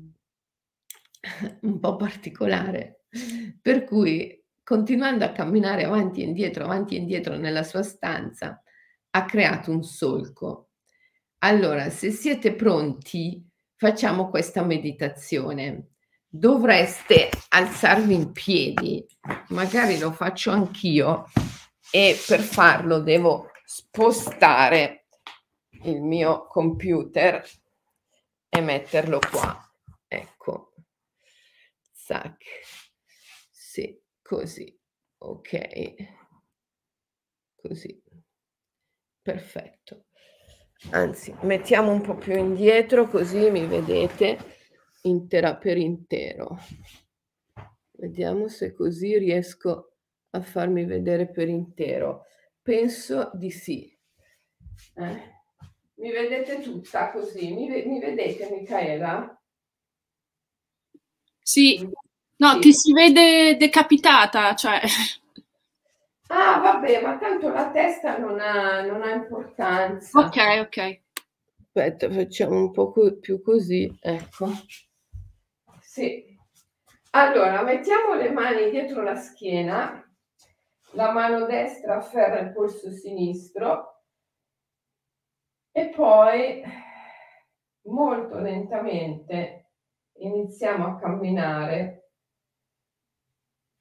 un 1.62 1.78
po' 1.80 1.96
particolare, 1.96 3.04
per 3.62 3.84
cui 3.84 4.44
continuando 4.62 5.24
a 5.24 5.32
camminare 5.32 5.84
avanti 5.84 6.20
e 6.20 6.24
indietro, 6.24 6.64
avanti 6.64 6.94
e 6.94 6.98
indietro 6.98 7.36
nella 7.36 7.62
sua 7.62 7.82
stanza, 7.82 8.62
ha 9.10 9.24
creato 9.24 9.70
un 9.70 9.82
solco. 9.82 10.67
Allora, 11.40 11.88
se 11.90 12.10
siete 12.10 12.52
pronti, 12.52 13.46
facciamo 13.76 14.28
questa 14.28 14.64
meditazione. 14.64 15.92
Dovreste 16.26 17.30
alzarvi 17.50 18.12
in 18.12 18.32
piedi, 18.32 19.06
magari 19.50 19.98
lo 19.98 20.10
faccio 20.10 20.50
anch'io 20.50 21.26
e 21.90 22.16
per 22.26 22.40
farlo 22.40 22.98
devo 23.00 23.50
spostare 23.64 25.06
il 25.84 26.02
mio 26.02 26.46
computer 26.48 27.48
e 28.48 28.60
metterlo 28.60 29.20
qua. 29.20 29.56
Ecco. 30.08 30.72
Zac. 31.92 32.44
Sì, 33.50 33.96
così. 34.20 34.76
Ok. 35.18 35.94
Così. 37.54 38.02
Perfetto. 39.22 40.07
Anzi, 40.90 41.34
mettiamo 41.42 41.90
un 41.90 42.00
po' 42.00 42.14
più 42.14 42.36
indietro 42.36 43.08
così 43.08 43.50
mi 43.50 43.66
vedete 43.66 44.38
intera 45.02 45.56
per 45.56 45.76
intero. 45.76 46.58
Vediamo 47.92 48.48
se 48.48 48.72
così 48.74 49.18
riesco 49.18 49.92
a 50.30 50.40
farmi 50.40 50.84
vedere 50.84 51.28
per 51.28 51.48
intero. 51.48 52.26
Penso 52.62 53.30
di 53.34 53.50
sì. 53.50 53.96
Eh? 54.94 55.36
Mi 55.94 56.12
vedete 56.12 56.60
tutta 56.60 57.10
così? 57.10 57.52
Mi, 57.52 57.68
mi 57.86 57.98
vedete 57.98 58.48
Michaela? 58.50 59.36
Sì, 61.40 61.88
no, 62.36 62.52
sì. 62.52 62.58
ti 62.60 62.72
si 62.72 62.92
vede 62.92 63.56
decapitata, 63.56 64.54
cioè... 64.54 64.80
Ah, 66.28 66.58
vabbè, 66.60 67.02
ma 67.02 67.16
tanto 67.16 67.48
la 67.48 67.70
testa 67.70 68.18
non 68.18 68.38
ha, 68.40 68.82
non 68.82 69.02
ha 69.02 69.12
importanza. 69.12 70.18
Ok, 70.18 70.36
ok. 70.60 71.00
Aspetta, 71.62 72.10
facciamo 72.10 72.56
un 72.56 72.70
po' 72.70 72.92
più 73.20 73.40
così, 73.42 73.90
ecco. 74.00 74.48
Sì. 75.80 76.36
Allora, 77.10 77.62
mettiamo 77.62 78.14
le 78.14 78.30
mani 78.30 78.70
dietro 78.70 79.02
la 79.02 79.16
schiena, 79.16 80.04
la 80.92 81.12
mano 81.12 81.46
destra 81.46 81.96
afferra 81.96 82.40
il 82.40 82.52
polso 82.52 82.90
sinistro 82.90 84.02
e 85.72 85.88
poi 85.88 86.62
molto 87.82 88.38
lentamente 88.38 89.70
iniziamo 90.18 90.86
a 90.86 90.98
camminare 90.98 91.97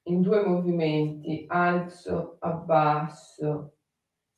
in 0.08 0.22
due 0.22 0.44
movimenti, 0.44 1.44
alzo, 1.48 2.36
abbasso, 2.40 3.74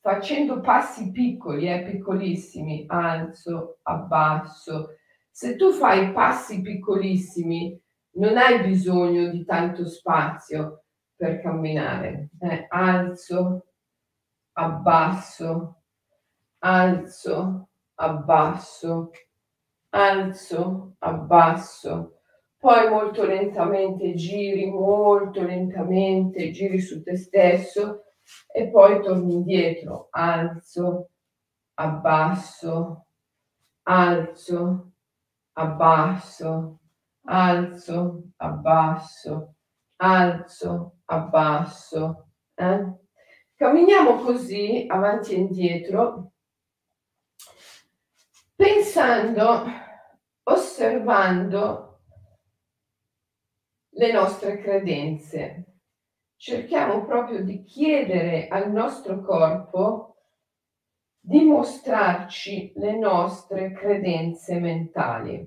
facendo 0.00 0.60
passi 0.60 1.10
piccoli, 1.10 1.68
eh, 1.68 1.82
piccolissimi, 1.82 2.84
alzo, 2.88 3.78
abbasso. 3.82 4.96
Se 5.30 5.56
tu 5.56 5.72
fai 5.72 6.12
passi 6.12 6.60
piccolissimi, 6.60 7.80
non 8.12 8.36
hai 8.36 8.62
bisogno 8.66 9.28
di 9.30 9.44
tanto 9.44 9.86
spazio 9.86 10.84
per 11.14 11.40
camminare. 11.40 12.30
Eh, 12.40 12.66
alzo, 12.68 13.66
abbasso, 14.52 15.82
alzo, 16.58 17.68
abbasso, 17.94 19.10
alzo, 19.90 20.94
abbasso, 20.98 22.19
poi 22.60 22.90
molto 22.90 23.24
lentamente 23.24 24.14
giri, 24.14 24.70
molto 24.70 25.42
lentamente 25.42 26.50
giri 26.50 26.78
su 26.78 27.02
te 27.02 27.16
stesso 27.16 28.04
e 28.52 28.68
poi 28.68 29.00
torni 29.00 29.32
indietro, 29.32 30.08
alzo, 30.10 31.08
abbasso, 31.72 33.06
alzo, 33.84 34.92
abbasso, 35.54 36.80
alzo, 37.24 38.22
abbasso, 38.36 39.54
alzo, 39.96 40.96
abbasso. 41.06 42.28
Eh? 42.56 42.92
Camminiamo 43.54 44.16
così 44.16 44.84
avanti 44.86 45.32
e 45.32 45.38
indietro 45.38 46.32
pensando, 48.54 49.64
osservando 50.42 51.89
le 54.00 54.12
nostre 54.12 54.56
credenze. 54.56 55.64
Cerchiamo 56.34 57.04
proprio 57.04 57.44
di 57.44 57.64
chiedere 57.64 58.48
al 58.48 58.72
nostro 58.72 59.22
corpo 59.22 60.16
di 61.20 61.44
mostrarci 61.44 62.72
le 62.76 62.96
nostre 62.96 63.72
credenze 63.72 64.58
mentali. 64.58 65.46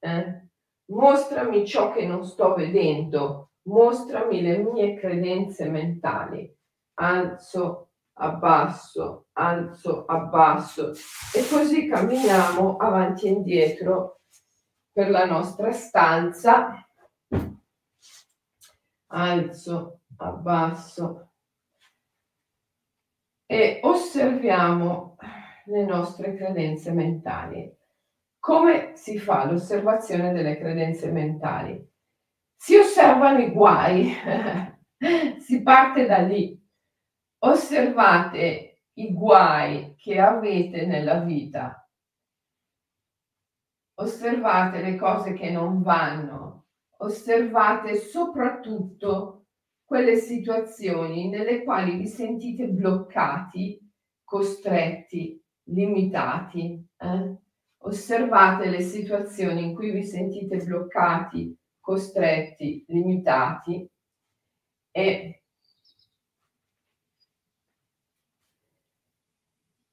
Eh? 0.00 0.48
Mostrami 0.86 1.64
ciò 1.64 1.92
che 1.92 2.04
non 2.04 2.24
sto 2.24 2.54
vedendo, 2.54 3.52
mostrami 3.68 4.42
le 4.42 4.58
mie 4.58 4.96
credenze 4.96 5.68
mentali. 5.68 6.52
Alzo 6.94 7.90
abbasso, 8.14 9.26
alzo, 9.34 10.06
abbasso 10.06 10.90
e 11.32 11.48
così 11.48 11.86
camminiamo 11.86 12.78
avanti 12.78 13.28
e 13.28 13.30
indietro 13.30 14.22
per 14.90 15.08
la 15.08 15.24
nostra 15.24 15.70
stanza. 15.70 16.84
Alzo, 19.12 20.00
abbasso 20.16 21.30
e 23.46 23.80
osserviamo 23.82 25.16
le 25.64 25.84
nostre 25.84 26.36
credenze 26.36 26.92
mentali. 26.92 27.76
Come 28.38 28.96
si 28.96 29.18
fa 29.18 29.44
l'osservazione 29.44 30.32
delle 30.32 30.56
credenze 30.56 31.10
mentali? 31.10 31.88
Si 32.56 32.76
osservano 32.76 33.38
i 33.40 33.50
guai, 33.50 34.14
si 35.38 35.62
parte 35.62 36.06
da 36.06 36.18
lì 36.18 36.60
osservate 37.42 38.82
i 38.94 39.12
guai 39.12 39.94
che 39.96 40.20
avete 40.20 40.84
nella 40.86 41.20
vita, 41.20 41.88
osservate 43.94 44.82
le 44.82 44.96
cose 44.96 45.32
che 45.32 45.50
non 45.50 45.82
vanno, 45.82 46.49
osservate 47.02 47.96
soprattutto 47.96 49.46
quelle 49.84 50.16
situazioni 50.16 51.28
nelle 51.28 51.64
quali 51.64 51.96
vi 51.96 52.06
sentite 52.06 52.68
bloccati, 52.68 53.78
costretti, 54.22 55.42
limitati. 55.64 56.86
Eh? 56.96 57.36
Osservate 57.82 58.68
le 58.68 58.82
situazioni 58.82 59.64
in 59.64 59.74
cui 59.74 59.90
vi 59.90 60.04
sentite 60.04 60.58
bloccati, 60.58 61.56
costretti, 61.80 62.84
limitati 62.88 63.88
e 64.92 65.34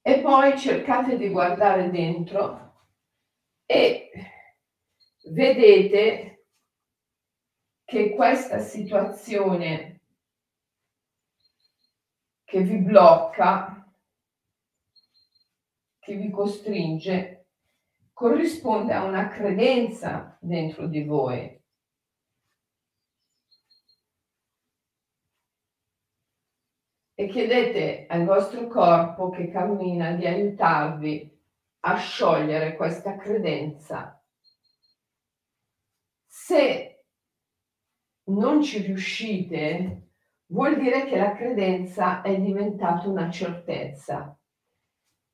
e 0.01 0.21
poi 0.21 0.57
cercate 0.57 1.17
di 1.17 1.27
guardare 1.29 1.89
dentro 1.89 2.85
e 3.65 4.09
vedete 5.31 6.36
che 7.87 8.09
questa 8.15 8.59
situazione 8.59 10.01
che 12.43 12.61
vi 12.61 12.79
blocca, 12.79 13.89
che 15.97 16.15
vi 16.15 16.29
costringe, 16.29 17.47
corrisponde 18.11 18.91
a 18.91 19.05
una 19.05 19.29
credenza 19.29 20.37
dentro 20.41 20.87
di 20.87 21.05
voi 21.05 21.63
e 27.13 27.27
chiedete 27.29 28.05
al 28.09 28.25
vostro 28.25 28.67
corpo 28.67 29.29
che 29.29 29.49
cammina 29.49 30.11
di 30.11 30.27
aiutarvi 30.27 31.39
a 31.85 31.95
sciogliere 31.95 32.75
questa 32.75 33.15
credenza. 33.15 34.21
Se 36.25 36.96
non 38.27 38.61
ci 38.61 38.81
riuscite, 38.81 40.09
vuol 40.47 40.77
dire 40.79 41.05
che 41.05 41.17
la 41.17 41.35
credenza 41.35 42.21
è 42.21 42.39
diventata 42.39 43.07
una 43.07 43.29
certezza. 43.29 44.37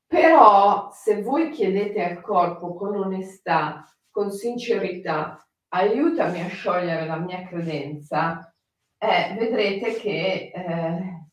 Però 0.06 0.90
se 0.92 1.22
voi 1.22 1.50
chiedete 1.50 2.04
al 2.04 2.20
corpo 2.20 2.74
con 2.74 2.94
onestà, 2.96 3.84
con 4.10 4.30
sincerità, 4.30 5.44
aiutami 5.68 6.40
a 6.40 6.48
sciogliere 6.48 7.06
la 7.06 7.16
mia 7.16 7.46
credenza, 7.46 8.54
eh, 8.96 9.34
vedrete 9.36 9.94
che, 9.94 10.52
eh, 10.54 11.26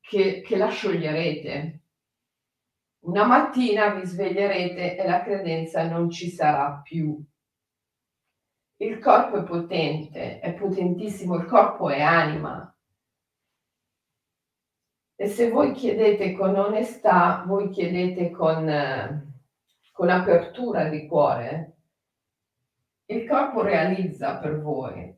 che, 0.00 0.40
che 0.42 0.56
la 0.56 0.68
scioglierete. 0.68 1.80
Una 3.04 3.24
mattina 3.24 3.94
vi 3.94 4.06
sveglierete 4.06 4.96
e 4.96 5.06
la 5.06 5.22
credenza 5.22 5.88
non 5.88 6.10
ci 6.10 6.28
sarà 6.28 6.80
più. 6.82 7.22
Il 8.84 8.98
corpo 8.98 9.38
è 9.38 9.44
potente, 9.44 10.40
è 10.40 10.52
potentissimo, 10.52 11.36
il 11.36 11.46
corpo 11.46 11.88
è 11.88 12.02
anima. 12.02 12.70
E 15.16 15.26
se 15.26 15.50
voi 15.50 15.72
chiedete 15.72 16.34
con 16.34 16.54
onestà, 16.54 17.44
voi 17.46 17.70
chiedete 17.70 18.30
con, 18.30 19.32
con 19.90 20.10
apertura 20.10 20.90
di 20.90 21.06
cuore, 21.06 21.76
il 23.06 23.26
corpo 23.26 23.62
realizza 23.62 24.36
per 24.36 24.60
voi. 24.60 25.14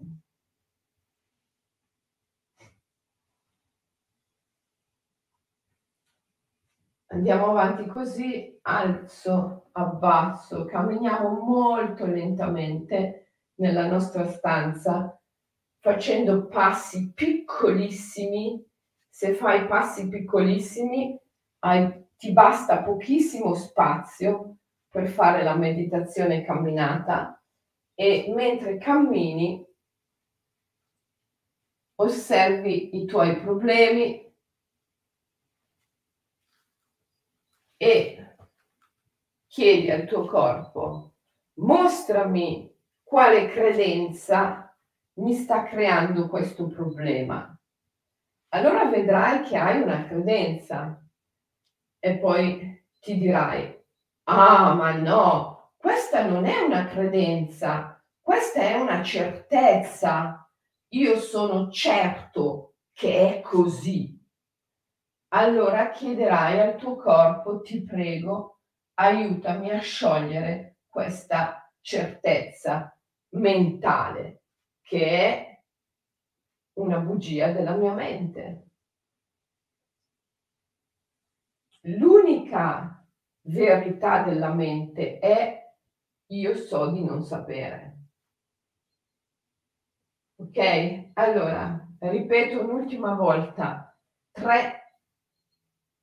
Andiamo 7.06 7.46
avanti 7.46 7.86
così, 7.86 8.60
alzo, 8.62 9.70
abbasso, 9.72 10.66
camminiamo 10.66 11.30
molto 11.40 12.06
lentamente 12.06 13.25
nella 13.56 13.86
nostra 13.86 14.26
stanza, 14.28 15.20
facendo 15.80 16.46
passi 16.46 17.12
piccolissimi. 17.12 18.64
Se 19.08 19.34
fai 19.34 19.66
passi 19.66 20.08
piccolissimi, 20.08 21.18
hai, 21.60 22.06
ti 22.16 22.32
basta 22.32 22.82
pochissimo 22.82 23.54
spazio 23.54 24.56
per 24.88 25.08
fare 25.08 25.42
la 25.42 25.54
meditazione 25.54 26.44
camminata 26.44 27.42
e 27.94 28.32
mentre 28.34 28.78
cammini 28.78 29.64
osservi 31.98 32.96
i 32.96 33.06
tuoi 33.06 33.40
problemi, 33.40 34.24
e 37.78 38.36
chiedi 39.46 39.90
al 39.90 40.06
tuo 40.06 40.26
corpo, 40.26 41.14
mostrami 41.60 42.75
quale 43.06 43.50
credenza 43.50 44.76
mi 45.18 45.34
sta 45.34 45.62
creando 45.62 46.26
questo 46.26 46.66
problema. 46.66 47.56
Allora 48.48 48.86
vedrai 48.86 49.42
che 49.42 49.56
hai 49.56 49.80
una 49.80 50.04
credenza 50.06 51.00
e 52.00 52.18
poi 52.18 52.84
ti 53.00 53.16
dirai, 53.16 53.80
ah 54.24 54.74
ma 54.74 54.92
no, 54.96 55.74
questa 55.76 56.26
non 56.26 56.46
è 56.46 56.58
una 56.60 56.86
credenza, 56.86 58.02
questa 58.20 58.60
è 58.60 58.74
una 58.74 59.02
certezza. 59.04 60.50
Io 60.88 61.18
sono 61.20 61.70
certo 61.70 62.74
che 62.92 63.36
è 63.36 63.40
così 63.40 64.16
allora 65.36 65.90
chiederai 65.90 66.60
al 66.60 66.76
tuo 66.76 66.96
corpo, 66.96 67.60
ti 67.60 67.82
prego, 67.82 68.60
aiutami 68.94 69.70
a 69.70 69.80
sciogliere 69.80 70.78
questa 70.88 71.70
certezza 71.80 72.95
mentale 73.36 74.42
che 74.82 75.08
è 75.08 75.64
una 76.74 76.98
bugia 76.98 77.52
della 77.52 77.74
mia 77.74 77.92
mente. 77.92 78.70
L'unica 81.82 83.06
verità 83.42 84.22
della 84.22 84.52
mente 84.52 85.18
è 85.18 85.64
io 86.30 86.54
so 86.56 86.90
di 86.90 87.04
non 87.04 87.22
sapere. 87.22 87.94
Ok? 90.36 91.10
Allora, 91.14 91.88
ripeto 91.98 92.60
un'ultima 92.60 93.14
volta, 93.14 93.96
tre 94.32 95.00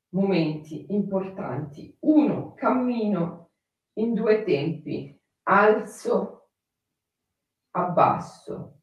momenti 0.10 0.94
importanti. 0.94 1.96
Uno, 2.02 2.54
cammino 2.54 3.52
in 3.94 4.14
due 4.14 4.44
tempi, 4.44 5.20
alzo, 5.44 6.43
abbasso, 7.76 8.82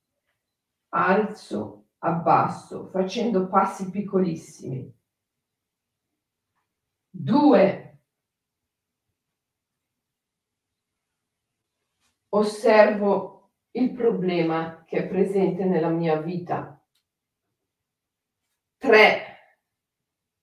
alzo, 0.88 1.88
abbasso, 1.98 2.88
facendo 2.88 3.48
passi 3.48 3.90
piccolissimi. 3.90 4.92
Due, 7.12 7.98
osservo 12.30 13.50
il 13.72 13.92
problema 13.92 14.84
che 14.84 14.98
è 14.98 15.08
presente 15.08 15.64
nella 15.64 15.88
mia 15.90 16.20
vita. 16.20 16.82
Tre, 18.76 19.38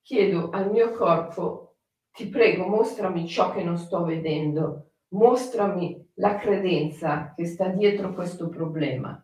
chiedo 0.02 0.50
al 0.52 0.72
mio 0.72 0.92
corpo, 0.92 1.78
ti 2.12 2.30
prego, 2.30 2.68
mostrami 2.68 3.28
ciò 3.28 3.52
che 3.52 3.64
non 3.64 3.78
sto 3.78 4.04
vedendo, 4.04 4.92
mostrami 5.10 6.07
la 6.20 6.38
credenza 6.38 7.34
che 7.36 7.46
sta 7.46 7.68
dietro 7.68 8.14
questo 8.14 8.50
problema. 8.50 9.22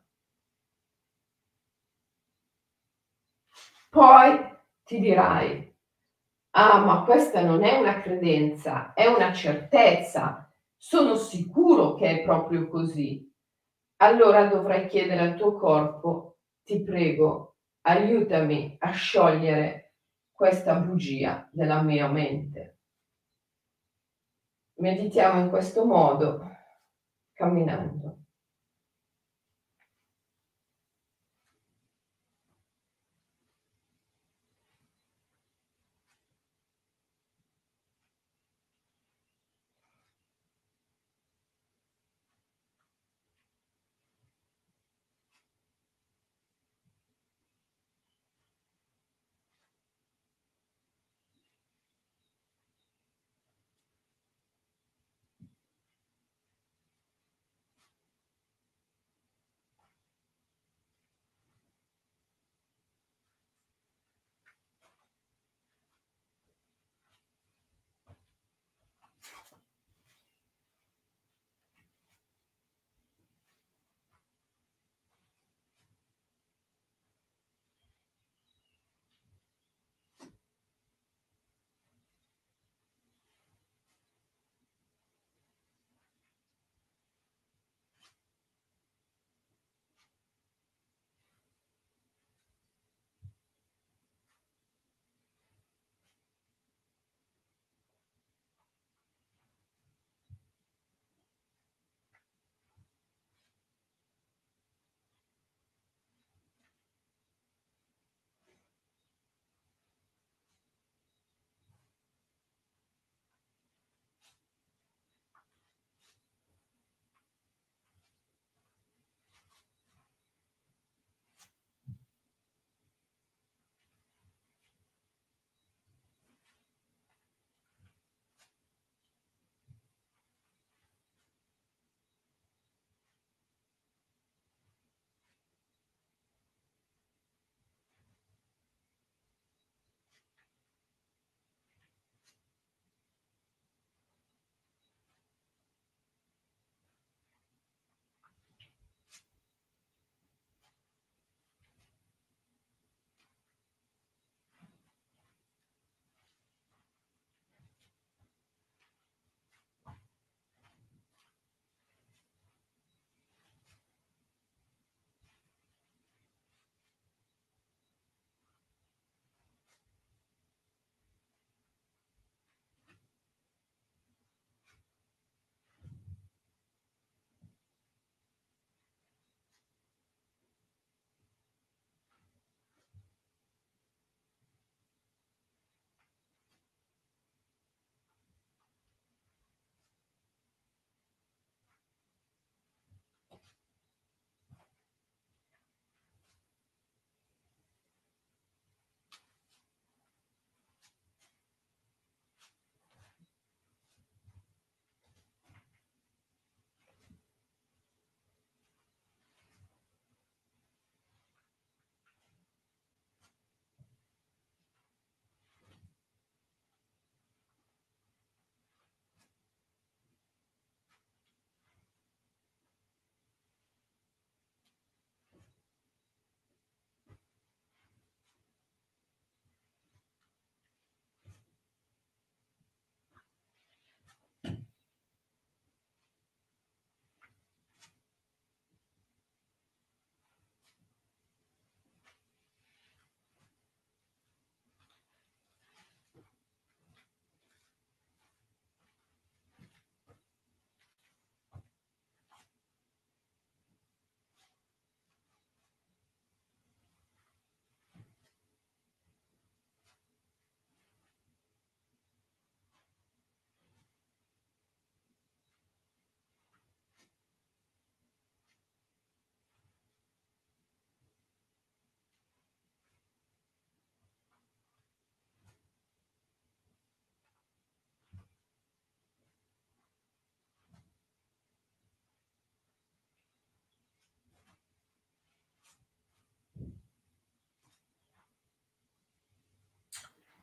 Poi 3.90 4.52
ti 4.84 5.00
dirai, 5.00 5.76
ah, 6.52 6.80
ma 6.80 7.04
questa 7.04 7.44
non 7.44 7.64
è 7.64 7.78
una 7.80 8.02
credenza, 8.02 8.94
è 8.94 9.06
una 9.08 9.32
certezza, 9.34 10.52
sono 10.76 11.16
sicuro 11.16 11.94
che 11.96 12.22
è 12.22 12.24
proprio 12.24 12.68
così. 12.68 13.32
Allora 13.98 14.48
dovrai 14.48 14.88
chiedere 14.88 15.22
al 15.22 15.36
tuo 15.36 15.58
corpo, 15.58 16.40
ti 16.64 16.82
prego, 16.84 17.58
aiutami 17.82 18.76
a 18.80 18.92
sciogliere 18.92 19.94
questa 20.32 20.76
bugia 20.76 21.48
della 21.52 21.82
mia 21.82 22.08
mente. 22.08 22.80
Meditiamo 24.80 25.40
in 25.40 25.50
questo 25.50 25.86
modo, 25.86 26.53
camminando. 27.36 27.93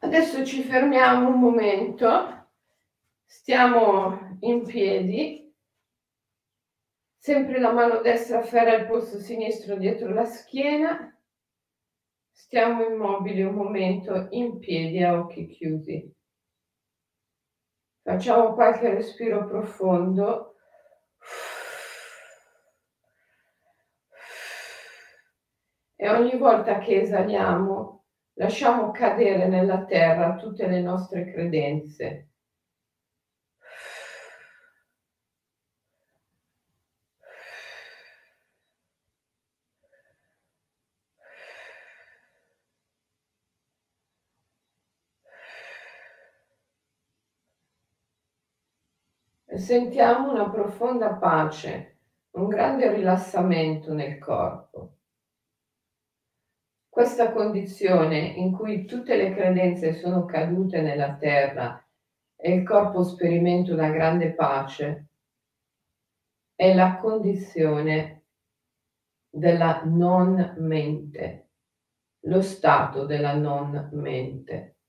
Adesso 0.02 0.46
ci 0.46 0.62
fermiamo 0.62 1.28
un 1.28 1.38
momento, 1.38 2.48
stiamo 3.26 4.38
in 4.40 4.64
piedi, 4.64 5.54
sempre 7.18 7.60
la 7.60 7.70
mano 7.70 8.00
destra 8.00 8.38
afferra 8.38 8.76
il 8.76 8.86
polso 8.86 9.18
sinistro 9.18 9.76
dietro 9.76 10.14
la 10.14 10.24
schiena, 10.24 11.14
stiamo 12.30 12.82
immobili 12.86 13.42
un 13.42 13.54
momento 13.54 14.28
in 14.30 14.58
piedi 14.58 15.02
a 15.02 15.18
occhi 15.18 15.46
chiusi. 15.46 16.10
Facciamo 18.00 18.54
qualche 18.54 18.94
respiro 18.94 19.46
profondo. 19.46 20.56
E 25.94 26.08
ogni 26.08 26.38
volta 26.38 26.78
che 26.78 27.02
esaliamo 27.02 27.99
lasciamo 28.40 28.90
cadere 28.90 29.48
nella 29.48 29.84
terra 29.84 30.36
tutte 30.36 30.66
le 30.66 30.80
nostre 30.80 31.30
credenze. 31.30 32.28
Sentiamo 49.52 50.32
una 50.32 50.48
profonda 50.48 51.16
pace, 51.16 51.98
un 52.30 52.48
grande 52.48 52.90
rilassamento 52.94 53.92
nel 53.92 54.16
corpo. 54.18 54.99
Questa 57.00 57.32
condizione 57.32 58.18
in 58.18 58.52
cui 58.52 58.84
tutte 58.84 59.16
le 59.16 59.34
credenze 59.34 59.94
sono 59.94 60.26
cadute 60.26 60.82
nella 60.82 61.16
terra 61.16 61.82
e 62.36 62.52
il 62.52 62.62
corpo 62.62 63.04
sperimenta 63.04 63.72
una 63.72 63.88
grande 63.88 64.34
pace 64.34 65.08
è 66.54 66.74
la 66.74 66.98
condizione 66.98 68.24
della 69.30 69.80
non 69.86 70.56
mente, 70.58 71.52
lo 72.26 72.42
stato 72.42 73.06
della 73.06 73.32
non 73.32 73.88
mente. 73.92 74.79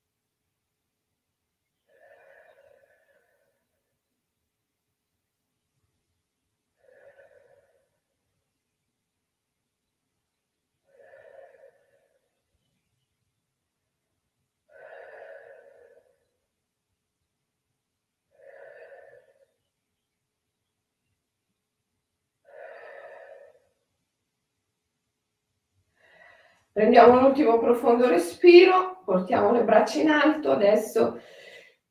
Prendiamo 26.82 27.20
un 27.20 27.26
ultimo 27.26 27.60
profondo 27.60 28.08
respiro, 28.10 29.04
portiamo 29.06 29.52
le 29.52 29.64
braccia 29.64 30.00
in 30.00 30.10
alto, 30.10 30.50
adesso 30.50 31.22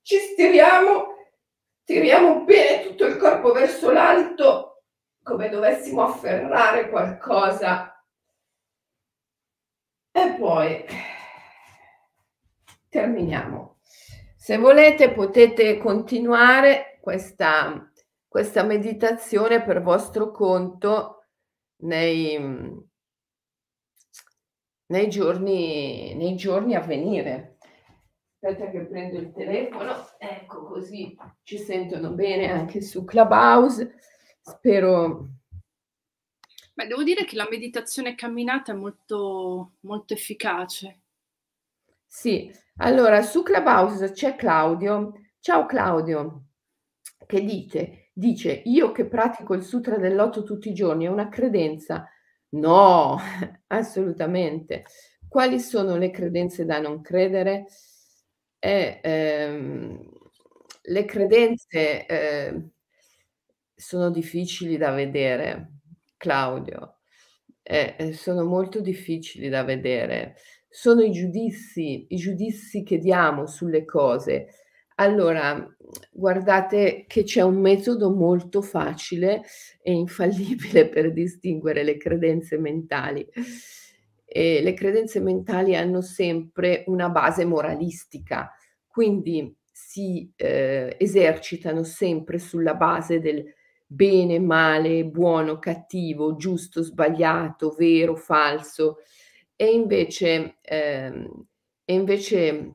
ci 0.03 0.16
stiriamo, 0.16 1.14
tiriamo 1.85 2.42
bene 2.42 2.83
tutto 2.88 3.07
il 3.07 3.16
corpo 3.16 3.53
verso 3.53 3.92
l'alto, 3.92 4.83
come 5.22 5.48
dovessimo 5.48 6.03
afferrare 6.03 6.90
qualcosa. 6.90 8.05
E 10.11 10.35
poi 10.37 10.85
terminiamo. 12.88 13.76
Se 14.35 14.59
volete 14.59 15.12
potete 15.12 15.79
continuare 15.79 16.98
questa, 17.00 17.92
questa 18.26 18.64
meditazione 18.64 19.62
per 19.62 19.83
vostro 19.83 20.33
conto 20.33 21.26
nei 21.83 22.88
nei 24.90 25.09
giorni, 25.09 26.14
nei 26.14 26.37
giorni 26.37 26.74
a 26.74 26.81
venire. 26.81 27.57
Aspetta 28.40 28.70
che 28.70 28.87
prendo 28.87 29.18
il 29.18 29.33
telefono, 29.33 29.94
ecco 30.18 30.64
così 30.64 31.16
ci 31.42 31.59
sentono 31.59 32.11
bene 32.11 32.50
anche 32.50 32.81
su 32.81 33.05
Clubhouse. 33.05 33.98
Spero. 34.40 35.29
Beh, 36.74 36.87
devo 36.87 37.03
dire 37.03 37.24
che 37.24 37.37
la 37.37 37.46
meditazione 37.50 38.14
camminata 38.14 38.72
è 38.72 38.74
molto, 38.74 39.72
molto 39.81 40.14
efficace. 40.14 41.00
Sì, 42.07 42.50
allora 42.79 43.22
su 43.22 43.42
Clubhouse 43.42 44.12
c'è 44.12 44.35
Claudio. 44.35 45.12
Ciao 45.38 45.66
Claudio, 45.66 46.46
che 47.26 47.44
dice, 47.44 48.11
dice, 48.12 48.62
io 48.64 48.90
che 48.90 49.05
pratico 49.05 49.55
il 49.55 49.62
Sutra 49.62 49.98
dell'Otto 49.98 50.42
tutti 50.42 50.70
i 50.70 50.74
giorni, 50.74 51.05
è 51.05 51.09
una 51.09 51.29
credenza 51.29 52.09
No, 52.52 53.18
assolutamente. 53.68 54.84
Quali 55.28 55.60
sono 55.60 55.96
le 55.96 56.10
credenze 56.10 56.64
da 56.64 56.80
non 56.80 57.00
credere? 57.00 57.66
Eh, 58.58 59.00
ehm, 59.02 60.08
le 60.82 61.04
credenze 61.04 62.06
eh, 62.06 62.70
sono 63.74 64.10
difficili 64.10 64.76
da 64.76 64.90
vedere, 64.92 65.78
Claudio, 66.16 66.98
eh, 67.62 67.94
eh, 67.98 68.12
sono 68.12 68.44
molto 68.44 68.80
difficili 68.80 69.48
da 69.48 69.64
vedere. 69.64 70.36
Sono 70.68 71.02
i 71.02 71.10
giudizi, 71.12 72.06
i 72.10 72.16
giudizi 72.16 72.82
che 72.82 72.98
diamo 72.98 73.46
sulle 73.46 73.84
cose. 73.84 74.48
Allora, 75.00 75.66
guardate 76.12 77.04
che 77.08 77.22
c'è 77.22 77.40
un 77.40 77.58
metodo 77.58 78.10
molto 78.10 78.60
facile 78.60 79.42
e 79.80 79.92
infallibile 79.92 80.88
per 80.88 81.10
distinguere 81.12 81.82
le 81.82 81.96
credenze 81.96 82.58
mentali. 82.58 83.26
E 84.32 84.60
le 84.62 84.74
credenze 84.74 85.18
mentali 85.20 85.74
hanno 85.74 86.02
sempre 86.02 86.84
una 86.86 87.08
base 87.08 87.44
moralistica, 87.46 88.52
quindi 88.86 89.56
si 89.72 90.30
eh, 90.36 90.94
esercitano 90.98 91.82
sempre 91.82 92.38
sulla 92.38 92.74
base 92.74 93.20
del 93.20 93.42
bene, 93.86 94.38
male, 94.38 95.06
buono, 95.06 95.58
cattivo, 95.58 96.36
giusto, 96.36 96.82
sbagliato, 96.82 97.74
vero, 97.76 98.14
falso. 98.16 98.98
E 99.56 99.66
invece, 99.72 100.58
eh, 100.60 101.28
e 101.84 101.92
invece 101.94 102.74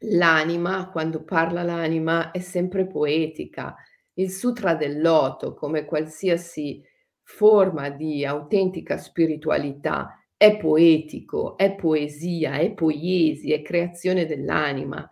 L'anima, 0.00 0.90
quando 0.90 1.22
parla 1.24 1.62
l'anima, 1.62 2.30
è 2.30 2.40
sempre 2.40 2.86
poetica. 2.86 3.74
Il 4.14 4.30
Sutra 4.30 4.74
del 4.74 5.00
Loto, 5.00 5.54
come 5.54 5.84
qualsiasi 5.86 6.82
forma 7.22 7.88
di 7.88 8.24
autentica 8.24 8.98
spiritualità, 8.98 10.22
è 10.36 10.56
poetico, 10.58 11.56
è 11.56 11.74
poesia, 11.74 12.58
è 12.58 12.72
poiesi, 12.72 13.52
è 13.52 13.62
creazione 13.62 14.26
dell'anima. 14.26 15.08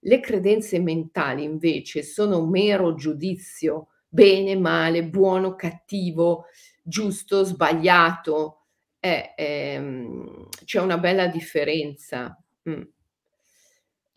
Le 0.00 0.20
credenze 0.20 0.78
mentali 0.80 1.42
invece 1.44 2.02
sono 2.02 2.44
mero 2.46 2.94
giudizio, 2.94 3.88
bene, 4.06 4.54
male, 4.56 5.04
buono, 5.04 5.54
cattivo, 5.54 6.44
giusto, 6.82 7.42
sbagliato. 7.44 8.66
È, 8.98 9.34
ehm, 9.36 10.48
c'è 10.64 10.80
una 10.80 10.98
bella 10.98 11.26
differenza. 11.26 12.38
Mm 12.68 12.82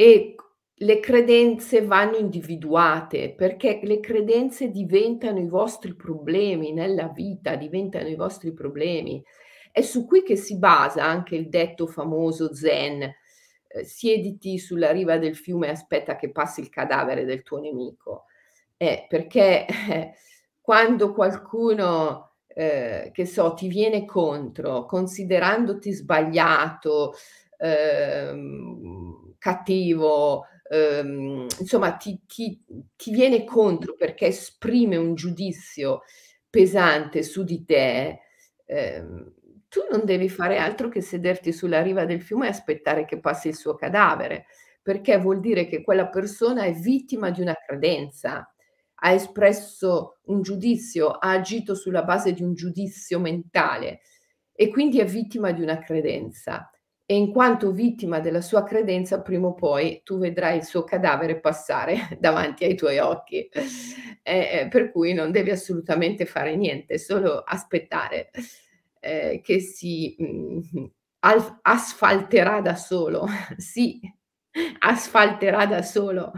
e 0.03 0.35
le 0.73 0.99
credenze 0.99 1.85
vanno 1.85 2.17
individuate 2.17 3.33
perché 3.33 3.79
le 3.83 4.01
credenze 4.01 4.69
diventano 4.69 5.39
i 5.39 5.47
vostri 5.47 5.95
problemi 5.95 6.73
nella 6.73 7.07
vita, 7.07 7.55
diventano 7.55 8.09
i 8.09 8.15
vostri 8.15 8.51
problemi. 8.51 9.23
È 9.71 9.79
su 9.79 10.05
qui 10.05 10.23
che 10.23 10.35
si 10.35 10.57
basa 10.57 11.05
anche 11.05 11.35
il 11.37 11.47
detto 11.47 11.87
famoso 11.87 12.53
zen, 12.53 13.01
eh, 13.01 13.85
siediti 13.85 14.59
sulla 14.59 14.91
riva 14.91 15.17
del 15.17 15.37
fiume 15.37 15.67
e 15.67 15.71
aspetta 15.71 16.17
che 16.17 16.31
passi 16.31 16.59
il 16.59 16.67
cadavere 16.67 17.23
del 17.23 17.41
tuo 17.41 17.59
nemico. 17.59 18.25
Eh, 18.75 19.05
perché 19.07 19.65
eh, 19.65 20.13
quando 20.59 21.13
qualcuno, 21.13 22.33
eh, 22.47 23.09
che 23.13 23.25
so, 23.25 23.53
ti 23.53 23.69
viene 23.69 24.03
contro, 24.03 24.83
considerandoti 24.85 25.93
sbagliato, 25.93 27.13
ehm, 27.57 29.02
cattivo, 29.43 30.45
ehm, 30.69 31.47
insomma 31.59 31.97
ti, 31.97 32.21
ti, 32.25 32.63
ti, 32.95 33.11
viene 33.11 33.43
contro 33.43 33.93
perché 33.93 34.27
esprime 34.27 34.95
un 34.95 35.15
giudizio 35.15 36.03
pesante 36.49 37.23
su 37.23 37.43
di 37.43 37.65
te, 37.65 38.19
ehm, 38.63 39.33
tu 39.67 39.81
non 39.91 40.05
devi 40.05 40.29
fare 40.29 40.59
altro 40.59 40.87
che 40.87 41.01
sederti 41.01 41.51
sulla 41.51 41.81
riva 41.81 42.05
del 42.05 42.21
fiume 42.21 42.45
e 42.45 42.51
aspettare 42.51 43.03
che 43.03 43.19
passi 43.19 43.49
il 43.49 43.55
suo 43.57 43.75
cadavere, 43.75 44.45
perché 44.81 45.17
vuol 45.17 45.41
dire 45.41 45.67
che 45.67 45.83
quella 45.83 46.07
persona 46.07 46.63
è 46.63 46.71
vittima 46.71 47.29
di 47.29 47.41
una 47.41 47.55
credenza, 47.67 48.49
ha 48.95 49.11
espresso 49.11 50.19
un 50.27 50.41
giudizio, 50.41 51.09
ha 51.09 51.31
agito 51.31 51.75
sulla 51.75 52.03
base 52.03 52.31
di 52.31 52.43
un 52.43 52.53
giudizio 52.53 53.19
mentale 53.19 53.99
e 54.53 54.69
quindi 54.69 55.01
è 55.01 55.05
vittima 55.05 55.51
di 55.51 55.61
una 55.61 55.79
credenza 55.79 56.69
e 57.05 57.15
in 57.15 57.31
quanto 57.31 57.71
vittima 57.71 58.19
della 58.19 58.41
sua 58.41 58.63
credenza, 58.63 59.21
prima 59.21 59.47
o 59.47 59.53
poi 59.53 60.01
tu 60.03 60.17
vedrai 60.17 60.57
il 60.57 60.63
suo 60.63 60.83
cadavere 60.83 61.39
passare 61.39 61.95
davanti 62.19 62.63
ai 62.63 62.75
tuoi 62.75 62.99
occhi. 62.99 63.49
Eh, 64.21 64.67
per 64.69 64.91
cui 64.91 65.13
non 65.13 65.31
devi 65.31 65.49
assolutamente 65.49 66.25
fare 66.25 66.55
niente, 66.55 66.97
solo 66.97 67.39
aspettare 67.39 68.29
eh, 68.99 69.41
che 69.43 69.59
si 69.59 70.15
mh, 70.17 70.79
mm, 70.79 70.85
asfalterà 71.61 72.61
da 72.61 72.75
solo. 72.75 73.27
sì, 73.57 73.99
asfalterà 74.79 75.65
da 75.65 75.81
solo 75.81 76.31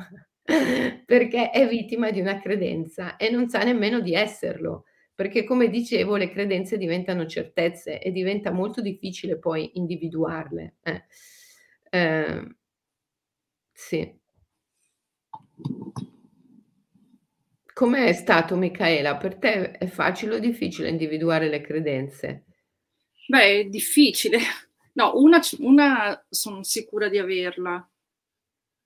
perché 1.06 1.50
è 1.52 1.68
vittima 1.68 2.12
di 2.12 2.22
una 2.22 2.40
credenza 2.40 3.18
e 3.18 3.30
non 3.30 3.50
sa 3.50 3.64
nemmeno 3.64 4.00
di 4.00 4.14
esserlo 4.14 4.86
perché 5.16 5.46
come 5.46 5.70
dicevo 5.70 6.18
le 6.18 6.30
credenze 6.30 6.78
diventano 6.78 7.26
certezze 7.26 8.00
e 8.02 8.12
diventa 8.12 8.52
molto 8.52 8.82
difficile 8.82 9.40
poi 9.40 9.72
individuarle. 9.76 10.76
Eh. 10.84 11.06
Eh, 11.90 12.56
sì. 13.72 14.20
Com'è 17.74 18.14
stato 18.14 18.58
Michaela? 18.58 19.16
Per 19.16 19.38
te 19.38 19.72
è 19.72 19.88
facile 19.88 20.36
o 20.36 20.40
difficile 20.40 20.90
individuare 20.90 21.48
le 21.48 21.62
credenze? 21.62 22.46
Beh, 23.28 23.60
è 23.60 23.64
difficile. 23.66 24.40
No, 24.94 25.14
una, 25.16 25.40
una 25.60 26.26
sono 26.30 26.62
sicura 26.64 27.08
di 27.08 27.18
averla. 27.18 27.90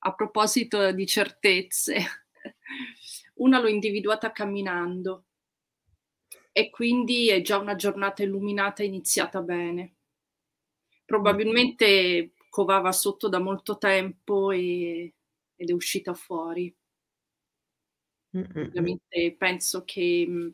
A 0.02 0.14
proposito 0.14 0.92
di 0.92 1.06
certezze, 1.08 1.98
una 3.36 3.60
l'ho 3.60 3.68
individuata 3.68 4.32
camminando 4.32 5.26
e 6.60 6.70
quindi 6.70 7.30
è 7.30 7.40
già 7.40 7.58
una 7.58 7.78
giornata 7.78 8.22
illuminata 8.22 8.84
iniziata 8.84 9.42
bene. 9.42 9.94
Probabilmente 11.06 12.34
covava 12.50 12.92
sotto 12.92 13.30
da 13.30 13.40
molto 13.40 13.78
tempo 13.78 14.52
e, 14.52 15.14
ed 15.56 15.70
è 15.70 15.72
uscita 15.72 16.14
fuori. 16.14 16.76
Mm-mm. 18.36 18.66
Ovviamente 18.68 19.36
penso 19.38 19.86
che 19.86 20.26
mh, 20.28 20.34
mm, 20.34 20.50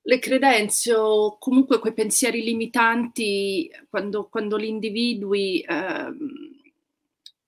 le 0.00 0.18
credenze 0.18 0.94
o 0.94 1.36
comunque 1.36 1.78
quei 1.78 1.92
pensieri 1.92 2.42
limitanti, 2.42 3.70
quando, 3.90 4.26
quando 4.30 4.56
li 4.56 4.68
individui, 4.68 5.60
ehm, 5.68 6.62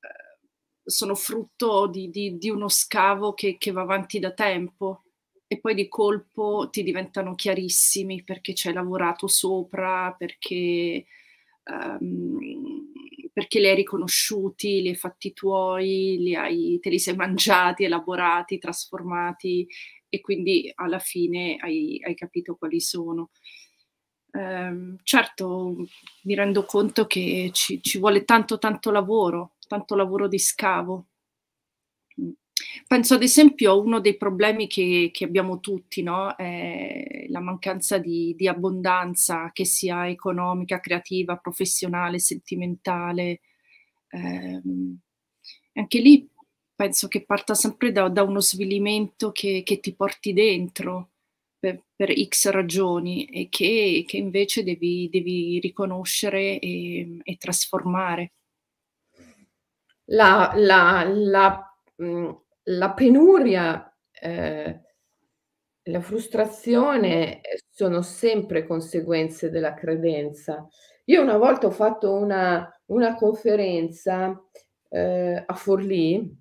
eh, 0.01 0.39
sono 0.85 1.15
frutto 1.15 1.87
di, 1.87 2.11
di, 2.11 2.37
di 2.37 2.51
uno 2.51 2.69
scavo 2.69 3.33
che, 3.33 3.57
che 3.57 3.71
va 3.71 3.81
avanti 3.81 4.19
da 4.19 4.33
tempo 4.33 5.05
e 5.49 5.59
poi 5.61 5.75
di 5.75 5.89
colpo 5.89 6.69
ti 6.71 6.83
diventano 6.83 7.35
chiarissimi 7.35 8.23
perché 8.23 8.55
ci 8.55 8.69
hai 8.69 8.75
lavorato 8.75 9.27
sopra, 9.27 10.15
perché, 10.17 11.07
um, 11.65 12.93
perché 13.33 13.59
li 13.59 13.69
hai 13.69 13.75
riconosciuti, 13.75 14.83
li 14.83 14.89
hai 14.89 14.95
fatti 14.95 15.33
tuoi, 15.33 16.19
li 16.19 16.35
hai, 16.37 16.79
te 16.83 16.91
li 16.91 16.99
sei 16.99 17.17
mangiati, 17.17 17.85
elaborati, 17.85 18.59
trasformati 18.59 19.67
e 20.11 20.21
quindi 20.21 20.71
alla 20.75 20.99
fine 20.99 21.57
hai, 21.61 21.99
hai 22.05 22.15
capito 22.15 22.57
quali 22.57 22.81
sono. 22.81 23.31
Um, 24.33 24.97
certo, 25.03 25.75
mi 26.25 26.35
rendo 26.35 26.65
conto 26.65 27.07
che 27.07 27.49
ci, 27.55 27.83
ci 27.83 27.99
vuole 27.99 28.25
tanto 28.25 28.59
tanto 28.59 28.91
lavoro, 28.91 29.55
tanto 29.67 29.95
lavoro 29.95 30.29
di 30.29 30.39
scavo 30.39 31.07
Penso 32.87 33.15
ad 33.15 33.23
esempio 33.23 33.71
a 33.73 33.75
uno 33.77 34.01
dei 34.01 34.17
problemi 34.17 34.67
che, 34.67 35.11
che 35.13 35.25
abbiamo 35.25 35.61
tutti, 35.61 36.03
no? 36.03 36.35
È 36.37 37.27
la 37.29 37.41
mancanza 37.41 37.99
di, 37.99 38.35
di, 38.37 38.49
abbondanza, 38.49 39.51
che 39.53 39.65
sia 39.65 40.09
economica, 40.09 40.81
creativa, 40.81 41.37
professionale, 41.37 42.19
sentimentale. 42.19 43.41
Eh, 44.09 44.63
anche 45.75 45.99
lì 46.01 46.29
penso 46.75 47.09
che 47.09 47.25
parta 47.25 47.55
sempre 47.55 47.93
da, 47.93 48.09
da 48.09 48.23
uno 48.23 48.41
svilimento 48.41 49.33
che, 49.33 49.63
che, 49.65 49.81
ti 49.81 49.95
porti 49.95 50.33
dentro 50.33 51.11
per, 51.59 51.83
per 51.95 52.13
X 52.13 52.51
ragioni 52.51 53.25
e 53.27 53.49
che, 53.49 54.05
che 54.07 54.17
invece 54.17 54.63
devi, 54.63 55.09
devi 55.11 55.59
riconoscere 55.61 56.59
e, 56.59 57.19
e 57.23 57.37
trasformare. 57.37 58.33
La, 60.11 60.53
la, 60.55 61.05
la, 61.05 61.77
mh 61.97 62.31
la 62.69 62.93
penuria, 62.93 63.95
eh, 64.21 64.81
la 65.83 66.01
frustrazione 66.01 67.41
sono 67.71 68.03
sempre 68.03 68.67
conseguenze 68.67 69.51
della 69.51 69.75
credenza. 69.75 70.67
Io 71.05 71.23
una 71.23 71.39
volta 71.39 71.67
ho 71.67 71.71
fatto 71.71 72.13
una, 72.13 72.69
una 72.87 73.15
conferenza 73.15 74.39
eh, 74.91 75.43
a 75.47 75.55
Forlì 75.55 76.37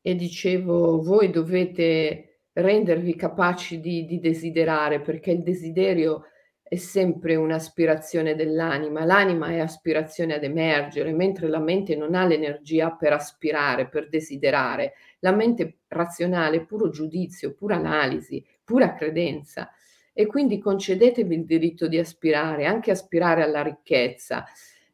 e 0.00 0.14
dicevo, 0.14 1.02
voi 1.02 1.30
dovete 1.30 2.40
rendervi 2.52 3.14
capaci 3.14 3.78
di, 3.78 4.04
di 4.04 4.18
desiderare, 4.18 5.00
perché 5.00 5.30
il 5.30 5.42
desiderio 5.44 6.24
è 6.68 6.76
sempre 6.76 7.34
un'aspirazione 7.34 8.34
dell'anima. 8.34 9.04
L'anima 9.04 9.48
è 9.48 9.58
aspirazione 9.58 10.34
ad 10.34 10.44
emergere, 10.44 11.12
mentre 11.12 11.48
la 11.48 11.60
mente 11.60 11.96
non 11.96 12.14
ha 12.14 12.26
l'energia 12.26 12.90
per 12.90 13.14
aspirare, 13.14 13.88
per 13.88 14.08
desiderare. 14.10 14.92
La 15.20 15.32
mente 15.32 15.78
razionale 15.88 16.66
puro 16.66 16.90
giudizio, 16.90 17.54
pura 17.54 17.76
analisi, 17.76 18.44
pura 18.62 18.92
credenza. 18.92 19.70
E 20.12 20.26
quindi 20.26 20.58
concedetevi 20.58 21.34
il 21.34 21.44
diritto 21.46 21.88
di 21.88 21.98
aspirare, 21.98 22.66
anche 22.66 22.90
aspirare 22.90 23.42
alla 23.42 23.62
ricchezza. 23.62 24.44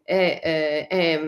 È, 0.01 0.41
è, 0.41 0.87
è, 0.87 1.21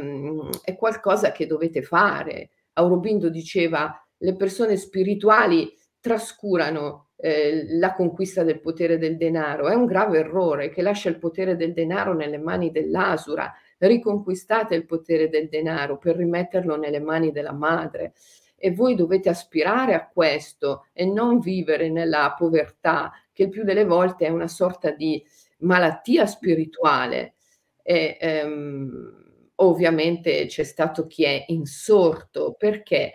è 0.62 0.76
qualcosa 0.76 1.32
che 1.32 1.46
dovete 1.46 1.82
fare. 1.82 2.50
Aurobindo 2.74 3.28
diceva, 3.30 4.00
le 4.18 4.36
persone 4.36 4.76
spirituali 4.76 5.74
trascurano 5.98 7.05
eh, 7.16 7.64
la 7.78 7.92
conquista 7.94 8.42
del 8.42 8.60
potere 8.60 8.98
del 8.98 9.16
denaro. 9.16 9.68
È 9.68 9.74
un 9.74 9.86
grave 9.86 10.18
errore 10.18 10.68
che 10.68 10.82
lascia 10.82 11.08
il 11.08 11.18
potere 11.18 11.56
del 11.56 11.72
denaro 11.72 12.14
nelle 12.14 12.38
mani 12.38 12.70
dell'asura. 12.70 13.52
Riconquistate 13.78 14.74
il 14.74 14.84
potere 14.84 15.28
del 15.28 15.48
denaro 15.48 15.98
per 15.98 16.16
rimetterlo 16.16 16.76
nelle 16.76 17.00
mani 17.00 17.32
della 17.32 17.52
madre. 17.52 18.12
E 18.56 18.70
voi 18.72 18.94
dovete 18.94 19.28
aspirare 19.28 19.94
a 19.94 20.08
questo 20.08 20.86
e 20.92 21.04
non 21.04 21.40
vivere 21.40 21.90
nella 21.90 22.34
povertà, 22.36 23.12
che 23.32 23.48
più 23.48 23.64
delle 23.64 23.84
volte 23.84 24.26
è 24.26 24.30
una 24.30 24.48
sorta 24.48 24.90
di 24.90 25.22
malattia 25.58 26.26
spirituale. 26.26 27.34
E, 27.82 28.16
ehm, 28.20 29.24
ovviamente 29.56 30.46
c'è 30.46 30.64
stato 30.64 31.06
chi 31.06 31.24
è 31.24 31.44
insorto 31.48 32.54
perché 32.58 33.14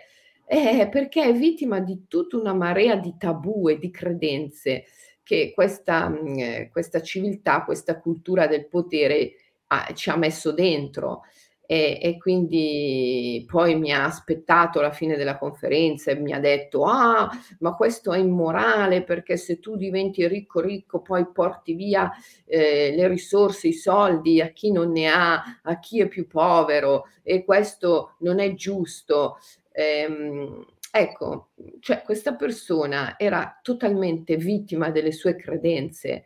eh, 0.52 0.86
perché 0.90 1.22
è 1.24 1.32
vittima 1.32 1.80
di 1.80 2.04
tutta 2.08 2.36
una 2.36 2.52
marea 2.52 2.96
di 2.96 3.14
tabù 3.16 3.70
e 3.70 3.78
di 3.78 3.90
credenze 3.90 4.84
che 5.22 5.52
questa, 5.54 6.10
mhmm, 6.10 6.38
eh, 6.38 6.68
questa 6.70 7.00
civiltà, 7.00 7.64
questa 7.64 7.98
cultura 7.98 8.46
del 8.46 8.68
potere 8.68 9.32
ha, 9.68 9.92
ci 9.94 10.10
ha 10.10 10.16
messo 10.16 10.52
dentro. 10.52 11.22
E, 11.64 11.98
e, 12.02 12.18
quindi 12.18 13.46
poi 13.48 13.78
mi 13.78 13.92
ha 13.92 14.04
aspettato 14.04 14.82
la 14.82 14.90
fine 14.90 15.16
della 15.16 15.38
conferenza 15.38 16.10
e 16.10 16.16
mi 16.16 16.32
ha 16.34 16.38
detto: 16.40 16.84
Ah, 16.84 17.30
ma 17.60 17.74
questo 17.74 18.12
è 18.12 18.18
immorale 18.18 19.04
perché 19.04 19.38
se 19.38 19.58
tu 19.58 19.76
diventi 19.76 20.26
ricco, 20.28 20.60
ricco, 20.60 21.00
poi 21.00 21.26
porti 21.32 21.72
via 21.72 22.10
eh, 22.44 22.92
le 22.94 23.08
risorse, 23.08 23.68
i 23.68 23.72
soldi 23.72 24.42
a 24.42 24.48
chi 24.48 24.70
non 24.70 24.90
ne 24.92 25.08
ha, 25.08 25.60
a 25.62 25.78
chi 25.78 26.00
è 26.00 26.08
più 26.08 26.26
povero, 26.26 27.06
e 27.22 27.42
questo 27.42 28.16
non 28.18 28.38
è 28.38 28.52
giusto. 28.52 29.38
Ehm, 29.72 30.64
ecco, 30.90 31.50
cioè 31.80 32.02
questa 32.02 32.34
persona 32.34 33.18
era 33.18 33.58
totalmente 33.62 34.36
vittima 34.36 34.90
delle 34.90 35.12
sue 35.12 35.36
credenze. 35.36 36.24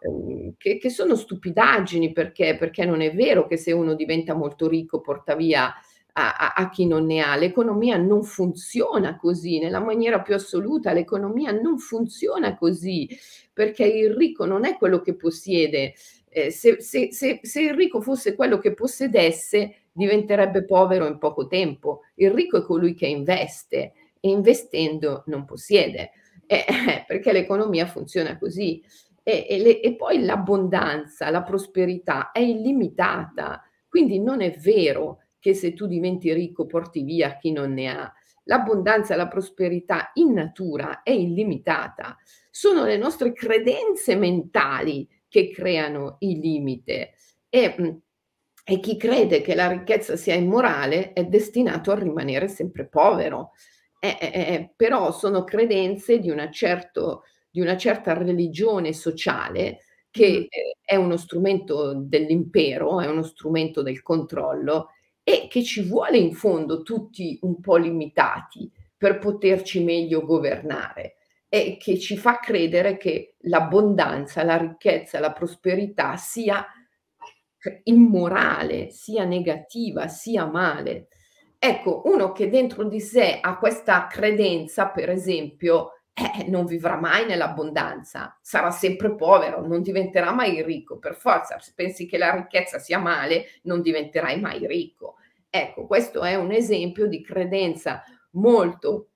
Ehm, 0.00 0.54
che, 0.56 0.78
che, 0.78 0.90
sono 0.90 1.14
stupidaggini 1.14 2.12
perché, 2.12 2.56
perché 2.56 2.84
non 2.84 3.00
è 3.00 3.14
vero 3.14 3.46
che 3.46 3.56
se 3.56 3.72
uno 3.72 3.94
diventa 3.94 4.34
molto 4.34 4.68
ricco 4.68 5.00
porta 5.00 5.34
via 5.34 5.72
a, 6.12 6.52
a, 6.54 6.68
chi 6.70 6.86
non 6.86 7.06
ne 7.06 7.20
ha. 7.20 7.36
L'economia 7.36 7.96
non 7.96 8.24
funziona 8.24 9.16
così, 9.16 9.58
nella 9.58 9.80
maniera 9.80 10.20
più 10.20 10.34
assoluta 10.34 10.92
l'economia 10.92 11.52
non 11.52 11.78
funziona 11.78 12.56
così, 12.56 13.08
perché 13.52 13.84
il 13.84 14.14
ricco 14.14 14.44
non 14.44 14.64
è 14.64 14.76
quello 14.76 15.00
che 15.00 15.14
possiede. 15.14 15.94
Eh, 16.28 16.50
se, 16.50 16.80
se, 16.80 17.12
se, 17.12 17.40
se 17.42 17.60
il 17.60 17.74
ricco 17.74 18.00
fosse 18.00 18.34
quello 18.34 18.58
che 18.58 18.74
possedesse, 18.74 19.79
diventerebbe 19.92 20.64
povero 20.64 21.06
in 21.06 21.18
poco 21.18 21.46
tempo. 21.46 22.02
Il 22.14 22.30
ricco 22.30 22.58
è 22.58 22.62
colui 22.62 22.94
che 22.94 23.06
investe 23.06 23.92
e 24.20 24.28
investendo 24.28 25.24
non 25.26 25.44
possiede, 25.44 26.10
eh, 26.46 26.64
perché 27.06 27.32
l'economia 27.32 27.86
funziona 27.86 28.38
così. 28.38 28.82
E, 29.22 29.46
e, 29.48 29.58
le, 29.58 29.80
e 29.80 29.96
poi 29.96 30.24
l'abbondanza, 30.24 31.30
la 31.30 31.42
prosperità 31.42 32.32
è 32.32 32.40
illimitata, 32.40 33.62
quindi 33.88 34.20
non 34.20 34.40
è 34.40 34.50
vero 34.52 35.18
che 35.38 35.54
se 35.54 35.72
tu 35.72 35.86
diventi 35.86 36.32
ricco 36.32 36.66
porti 36.66 37.02
via 37.02 37.36
chi 37.36 37.52
non 37.52 37.72
ne 37.72 37.88
ha. 37.88 38.12
L'abbondanza, 38.44 39.16
la 39.16 39.28
prosperità 39.28 40.10
in 40.14 40.32
natura 40.32 41.02
è 41.02 41.10
illimitata. 41.10 42.16
Sono 42.50 42.84
le 42.84 42.96
nostre 42.96 43.32
credenze 43.32 44.16
mentali 44.16 45.08
che 45.28 45.50
creano 45.50 46.16
il 46.20 46.38
limite 46.38 47.14
E, 47.48 48.00
e 48.64 48.80
chi 48.80 48.96
crede 48.96 49.40
che 49.40 49.54
la 49.54 49.68
ricchezza 49.68 50.16
sia 50.16 50.34
immorale 50.34 51.12
è 51.12 51.24
destinato 51.24 51.90
a 51.90 51.98
rimanere 51.98 52.48
sempre 52.48 52.86
povero. 52.86 53.52
Eh, 53.98 54.16
eh, 54.20 54.30
eh, 54.32 54.72
però 54.74 55.12
sono 55.12 55.44
credenze 55.44 56.18
di 56.18 56.30
una, 56.30 56.50
certo, 56.50 57.24
di 57.50 57.60
una, 57.60 57.76
certa 57.76 58.14
religione 58.14 58.92
sociale 58.92 59.80
che 60.10 60.40
mm. 60.40 60.70
è 60.82 60.96
uno 60.96 61.16
strumento 61.16 61.92
dell'impero, 61.94 63.00
è 63.00 63.06
uno 63.06 63.22
strumento 63.22 63.82
del 63.82 64.02
controllo 64.02 64.90
e 65.22 65.48
che 65.48 65.62
ci 65.62 65.82
vuole 65.82 66.16
in 66.16 66.32
fondo 66.32 66.82
tutti 66.82 67.38
un 67.42 67.60
po' 67.60 67.76
limitati 67.76 68.70
per 68.96 69.18
poterci 69.18 69.82
meglio 69.84 70.24
governare 70.24 71.16
e 71.48 71.76
che 71.78 71.98
ci 71.98 72.16
fa 72.16 72.38
credere 72.38 72.96
che 72.96 73.34
l'abbondanza, 73.40 74.44
la 74.44 74.56
ricchezza, 74.56 75.18
la 75.18 75.32
prosperità 75.32 76.16
sia 76.16 76.64
immorale, 77.84 78.90
sia 78.90 79.24
negativa, 79.24 80.08
sia 80.08 80.46
male. 80.46 81.08
Ecco, 81.58 82.02
uno 82.06 82.32
che 82.32 82.48
dentro 82.48 82.84
di 82.84 83.00
sé 83.00 83.38
ha 83.40 83.58
questa 83.58 84.06
credenza, 84.06 84.88
per 84.88 85.10
esempio, 85.10 86.00
eh, 86.12 86.48
non 86.48 86.64
vivrà 86.64 86.96
mai 86.96 87.26
nell'abbondanza, 87.26 88.38
sarà 88.40 88.70
sempre 88.70 89.14
povero, 89.14 89.66
non 89.66 89.82
diventerà 89.82 90.32
mai 90.32 90.62
ricco, 90.62 90.98
per 90.98 91.14
forza, 91.14 91.58
se 91.58 91.72
pensi 91.74 92.06
che 92.06 92.18
la 92.18 92.34
ricchezza 92.34 92.78
sia 92.78 92.98
male, 92.98 93.46
non 93.62 93.80
diventerai 93.82 94.40
mai 94.40 94.66
ricco. 94.66 95.16
Ecco, 95.48 95.86
questo 95.86 96.22
è 96.22 96.34
un 96.34 96.52
esempio 96.52 97.06
di 97.06 97.22
credenza 97.22 98.02
molto 98.32 99.10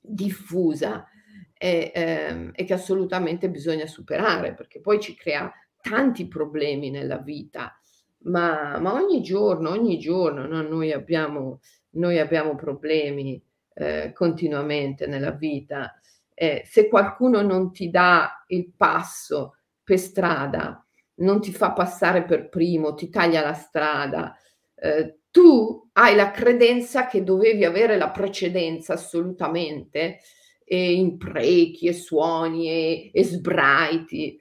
diffusa 0.00 1.08
e, 1.56 1.90
ehm, 1.94 2.50
e 2.54 2.64
che 2.64 2.74
assolutamente 2.74 3.48
bisogna 3.48 3.86
superare, 3.86 4.54
perché 4.54 4.80
poi 4.80 5.00
ci 5.00 5.14
crea 5.14 5.50
tanti 5.88 6.26
problemi 6.26 6.88
nella 6.88 7.18
vita, 7.18 7.78
ma, 8.24 8.78
ma 8.78 8.94
ogni 8.94 9.20
giorno, 9.20 9.68
ogni 9.68 9.98
giorno 9.98 10.46
no, 10.46 10.62
noi, 10.62 10.92
abbiamo, 10.92 11.60
noi 11.90 12.18
abbiamo 12.18 12.54
problemi 12.54 13.40
eh, 13.74 14.12
continuamente 14.14 15.06
nella 15.06 15.32
vita. 15.32 16.00
Eh, 16.32 16.62
se 16.64 16.88
qualcuno 16.88 17.42
non 17.42 17.70
ti 17.70 17.90
dà 17.90 18.44
il 18.48 18.72
passo 18.74 19.56
per 19.82 19.98
strada, 19.98 20.82
non 21.16 21.42
ti 21.42 21.52
fa 21.52 21.72
passare 21.72 22.24
per 22.24 22.48
primo, 22.48 22.94
ti 22.94 23.10
taglia 23.10 23.42
la 23.42 23.52
strada, 23.52 24.34
eh, 24.74 25.18
tu 25.30 25.90
hai 25.92 26.14
la 26.14 26.30
credenza 26.30 27.06
che 27.06 27.22
dovevi 27.22 27.64
avere 27.64 27.98
la 27.98 28.10
precedenza 28.10 28.94
assolutamente, 28.94 30.20
e 30.64 30.94
imprechi 30.94 31.88
e 31.88 31.92
suoni 31.92 32.70
e, 32.70 33.10
e 33.12 33.22
sbraiti 33.22 34.40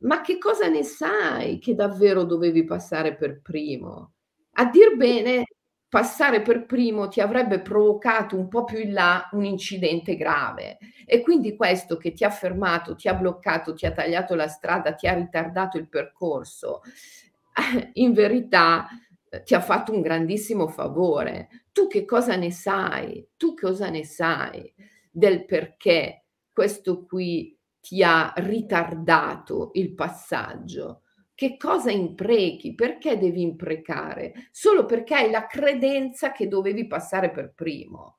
ma 0.00 0.20
che 0.20 0.38
cosa 0.38 0.68
ne 0.68 0.82
sai 0.82 1.58
che 1.58 1.74
davvero 1.74 2.24
dovevi 2.24 2.64
passare 2.64 3.14
per 3.14 3.40
primo? 3.40 4.12
A 4.58 4.66
dir 4.66 4.96
bene, 4.96 5.44
passare 5.88 6.42
per 6.42 6.66
primo 6.66 7.08
ti 7.08 7.20
avrebbe 7.20 7.60
provocato 7.60 8.36
un 8.36 8.48
po' 8.48 8.64
più 8.64 8.78
in 8.78 8.92
là 8.92 9.28
un 9.32 9.44
incidente 9.44 10.16
grave 10.16 10.78
e 11.06 11.20
quindi 11.22 11.56
questo 11.56 11.96
che 11.96 12.12
ti 12.12 12.24
ha 12.24 12.30
fermato, 12.30 12.96
ti 12.96 13.08
ha 13.08 13.14
bloccato, 13.14 13.74
ti 13.74 13.86
ha 13.86 13.92
tagliato 13.92 14.34
la 14.34 14.48
strada, 14.48 14.92
ti 14.94 15.06
ha 15.06 15.14
ritardato 15.14 15.78
il 15.78 15.88
percorso, 15.88 16.82
in 17.94 18.12
verità 18.12 18.86
eh, 19.30 19.42
ti 19.42 19.54
ha 19.54 19.60
fatto 19.60 19.92
un 19.92 20.02
grandissimo 20.02 20.68
favore. 20.68 21.48
Tu 21.72 21.86
che 21.86 22.04
cosa 22.04 22.36
ne 22.36 22.50
sai? 22.50 23.26
Tu 23.36 23.54
cosa 23.54 23.88
ne 23.88 24.04
sai 24.04 24.72
del 25.10 25.44
perché 25.44 26.24
questo 26.52 27.04
qui 27.04 27.55
ti 27.86 28.02
ha 28.02 28.32
ritardato 28.38 29.70
il 29.74 29.94
passaggio? 29.94 31.02
Che 31.32 31.56
cosa 31.56 31.92
imprechi? 31.92 32.74
Perché 32.74 33.16
devi 33.16 33.42
imprecare? 33.42 34.48
Solo 34.50 34.86
perché 34.86 35.14
hai 35.14 35.30
la 35.30 35.46
credenza 35.46 36.32
che 36.32 36.48
dovevi 36.48 36.88
passare 36.88 37.30
per 37.30 37.52
primo. 37.54 38.16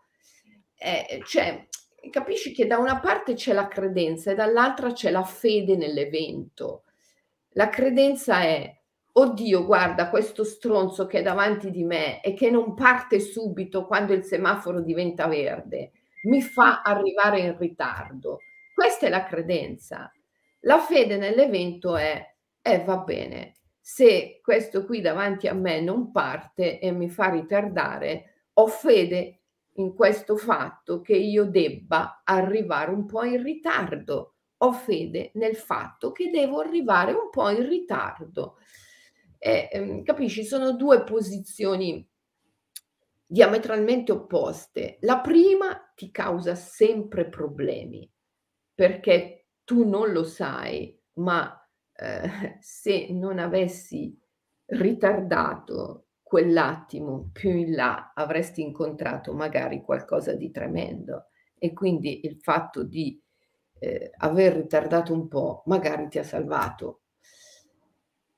Eh, 0.77 1.21
cioè, 1.25 1.67
capisci 2.09 2.53
che 2.53 2.65
da 2.65 2.77
una 2.77 3.01
parte 3.01 3.33
c'è 3.33 3.51
la 3.51 3.67
credenza 3.67 4.31
e 4.31 4.35
dall'altra 4.35 4.93
c'è 4.93 5.11
la 5.11 5.23
fede 5.23 5.75
nell'evento. 5.75 6.83
La 7.51 7.67
credenza 7.67 8.39
è, 8.43 8.73
oddio, 9.13 9.65
guarda 9.65 10.09
questo 10.09 10.45
stronzo 10.45 11.07
che 11.07 11.19
è 11.19 11.21
davanti 11.23 11.71
di 11.71 11.83
me 11.83 12.21
e 12.21 12.33
che 12.33 12.49
non 12.49 12.73
parte 12.73 13.19
subito 13.19 13.85
quando 13.85 14.13
il 14.13 14.23
semaforo 14.23 14.79
diventa 14.79 15.27
verde, 15.27 15.91
mi 16.21 16.41
fa 16.41 16.83
arrivare 16.83 17.39
in 17.41 17.57
ritardo. 17.57 18.46
Questa 18.77 19.07
è 19.07 19.09
la 19.09 19.23
credenza. 19.23 20.11
La 20.59 20.77
fede 20.77 21.17
nell'evento 21.17 21.95
è, 21.95 22.23
eh 22.61 22.83
va 22.83 22.99
bene, 22.99 23.55
se 23.81 24.39
questo 24.39 24.85
qui 24.85 25.01
davanti 25.01 25.47
a 25.47 25.55
me 25.55 25.81
non 25.81 26.11
parte 26.11 26.77
e 26.77 26.91
mi 26.91 27.09
fa 27.09 27.31
ritardare, 27.31 28.49
ho 28.53 28.67
fede 28.67 29.41
in 29.77 29.95
questo 29.95 30.37
fatto 30.37 31.01
che 31.01 31.15
io 31.15 31.45
debba 31.45 32.21
arrivare 32.23 32.91
un 32.91 33.07
po' 33.07 33.23
in 33.23 33.41
ritardo. 33.41 34.35
Ho 34.57 34.71
fede 34.73 35.31
nel 35.33 35.55
fatto 35.55 36.11
che 36.11 36.29
devo 36.29 36.59
arrivare 36.59 37.13
un 37.13 37.31
po' 37.31 37.49
in 37.49 37.67
ritardo. 37.67 38.57
Eh, 39.39 39.69
ehm, 39.71 40.03
capisci? 40.03 40.43
Sono 40.43 40.73
due 40.73 41.03
posizioni 41.03 42.07
diametralmente 43.25 44.11
opposte. 44.11 44.99
La 45.01 45.19
prima 45.19 45.91
ti 45.95 46.11
causa 46.11 46.53
sempre 46.53 47.27
problemi 47.27 48.07
perché 48.77 49.47
tu 49.63 49.89
non 49.89 50.11
lo 50.11 50.23
sai, 50.23 50.95
ma 51.13 51.67
eh, 51.95 52.57
se 52.61 53.07
non 53.09 53.39
avessi 53.39 54.15
ritardato 54.67 56.09
quell'attimo 56.21 57.31
più 57.33 57.49
in 57.49 57.73
là 57.73 58.11
avresti 58.13 58.61
incontrato 58.61 59.33
magari 59.33 59.81
qualcosa 59.81 60.33
di 60.33 60.51
tremendo 60.51 61.29
e 61.57 61.73
quindi 61.73 62.23
il 62.25 62.37
fatto 62.39 62.83
di 62.83 63.19
eh, 63.79 64.11
aver 64.17 64.57
ritardato 64.57 65.11
un 65.11 65.27
po' 65.27 65.63
magari 65.65 66.07
ti 66.07 66.19
ha 66.19 66.23
salvato. 66.23 67.01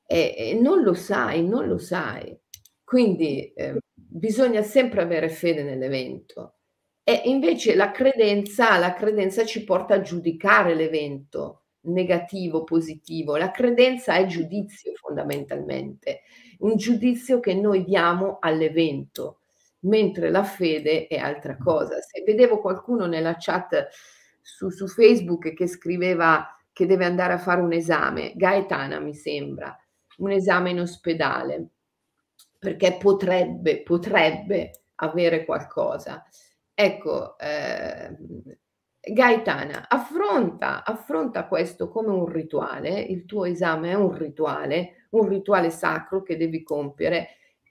E, 0.06 0.36
e 0.38 0.54
non 0.54 0.84
lo 0.84 0.94
sai, 0.94 1.46
non 1.46 1.68
lo 1.68 1.78
sai. 1.78 2.40
Quindi 2.82 3.52
eh, 3.52 3.78
bisogna 3.94 4.62
sempre 4.62 5.02
avere 5.02 5.28
fede 5.28 5.64
nell'evento 5.64 6.59
e 7.10 7.24
invece 7.26 7.74
la 7.74 7.90
credenza, 7.90 8.78
la 8.78 8.94
credenza 8.94 9.44
ci 9.44 9.64
porta 9.64 9.96
a 9.96 10.02
giudicare 10.02 10.76
l'evento 10.76 11.64
negativo, 11.86 12.64
positivo. 12.64 13.36
La 13.36 13.50
credenza 13.50 14.14
è 14.14 14.28
giudizio 14.28 14.92
fondamentalmente, 14.94 16.22
un 16.60 16.76
giudizio 16.76 17.40
che 17.40 17.56
noi 17.56 17.84
diamo 17.84 18.38
all'evento, 18.40 19.40
mentre 19.80 20.30
la 20.30 20.44
fede 20.44 21.08
è 21.08 21.18
altra 21.18 21.58
cosa. 21.58 22.00
Se 22.00 22.22
vedevo 22.24 22.60
qualcuno 22.60 23.08
nella 23.08 23.38
chat 23.40 23.88
su, 24.40 24.70
su 24.70 24.86
Facebook 24.86 25.54
che 25.54 25.66
scriveva 25.66 26.48
che 26.72 26.86
deve 26.86 27.06
andare 27.06 27.34
a 27.34 27.40
fare 27.40 27.62
un 27.62 27.74
esame, 27.74 28.34
Gaetana 28.36 29.00
mi 29.00 29.16
sembra, 29.16 29.76
un 30.18 30.30
esame 30.30 30.70
in 30.70 30.82
ospedale, 30.82 31.70
perché 32.60 32.98
potrebbe, 33.00 33.82
potrebbe 33.82 34.82
avere 34.98 35.44
qualcosa. 35.44 36.24
Ecco, 36.82 37.38
eh, 37.40 38.16
Gaetana, 39.02 39.90
affronta, 39.90 40.86
affronta 40.86 41.46
questo 41.46 41.90
come 41.90 42.08
un 42.08 42.26
rituale, 42.26 43.02
il 43.02 43.26
tuo 43.26 43.44
esame 43.44 43.90
è 43.90 43.96
un 43.96 44.18
rituale, 44.18 45.08
un 45.10 45.28
rituale 45.28 45.72
sacro 45.72 46.24
che 46.24 46.38
devi 46.38 46.64
compiere 46.64 47.28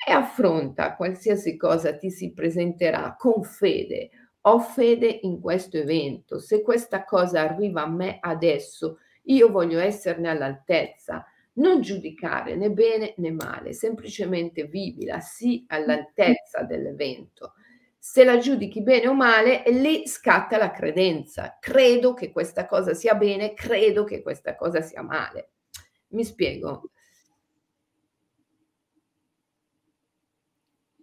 e 0.07 0.13
affronta 0.13 0.95
qualsiasi 0.95 1.57
cosa 1.57 1.97
ti 1.97 2.11
si 2.11 2.35
presenterà 2.35 3.17
con 3.19 3.43
fede. 3.45 4.11
Ho 4.43 4.59
fede 4.59 5.21
in 5.23 5.41
questo 5.41 5.79
evento, 5.79 6.39
se 6.39 6.61
questa 6.61 7.05
cosa 7.07 7.41
arriva 7.41 7.85
a 7.85 7.89
me 7.89 8.19
adesso, 8.21 8.99
io 9.23 9.51
voglio 9.51 9.79
esserne 9.79 10.29
all'altezza, 10.29 11.25
non 11.55 11.81
giudicare 11.81 12.57
né 12.57 12.71
bene 12.71 13.15
né 13.17 13.31
male, 13.31 13.73
semplicemente 13.73 14.65
vivila 14.65 15.19
sì 15.21 15.65
all'altezza 15.69 16.63
dell'evento 16.63 17.55
se 18.11 18.25
la 18.25 18.39
giudichi 18.39 18.81
bene 18.81 19.07
o 19.07 19.13
male, 19.13 19.65
lì 19.67 20.09
scatta 20.09 20.57
la 20.57 20.71
credenza. 20.71 21.59
Credo 21.61 22.15
che 22.15 22.33
questa 22.33 22.65
cosa 22.65 22.95
sia 22.95 23.15
bene, 23.15 23.53
credo 23.53 24.05
che 24.05 24.23
questa 24.23 24.57
cosa 24.57 24.81
sia 24.81 25.03
male. 25.03 25.51
Mi 26.09 26.25
spiego. 26.25 26.91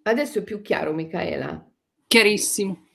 Adesso 0.02 0.40
è 0.40 0.44
più 0.44 0.64
chiaro, 0.64 0.94
Michaela? 0.94 1.64
Chiarissimo. 2.08 2.88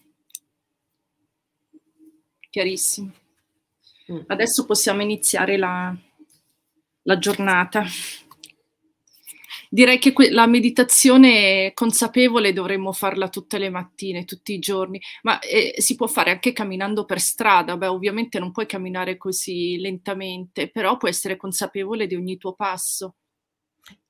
Chiarissimo. 2.50 3.12
Mm. 4.10 4.22
Adesso 4.26 4.66
possiamo 4.66 5.02
iniziare 5.02 5.56
la, 5.56 5.96
la 7.02 7.18
giornata. 7.18 7.84
Direi 9.72 9.98
che 9.98 10.12
que- 10.12 10.30
la 10.32 10.46
meditazione 10.46 11.70
consapevole 11.74 12.52
dovremmo 12.52 12.90
farla 12.92 13.28
tutte 13.28 13.56
le 13.58 13.70
mattine, 13.70 14.24
tutti 14.24 14.52
i 14.52 14.58
giorni, 14.58 15.00
ma 15.22 15.38
eh, 15.38 15.74
si 15.78 15.94
può 15.94 16.08
fare 16.08 16.32
anche 16.32 16.52
camminando 16.52 17.04
per 17.04 17.20
strada. 17.20 17.76
Beh, 17.76 17.86
ovviamente 17.86 18.40
non 18.40 18.50
puoi 18.50 18.66
camminare 18.66 19.16
così 19.16 19.78
lentamente, 19.78 20.70
però 20.70 20.96
puoi 20.96 21.12
essere 21.12 21.36
consapevole 21.36 22.08
di 22.08 22.16
ogni 22.16 22.36
tuo 22.36 22.54
passo. 22.54 23.14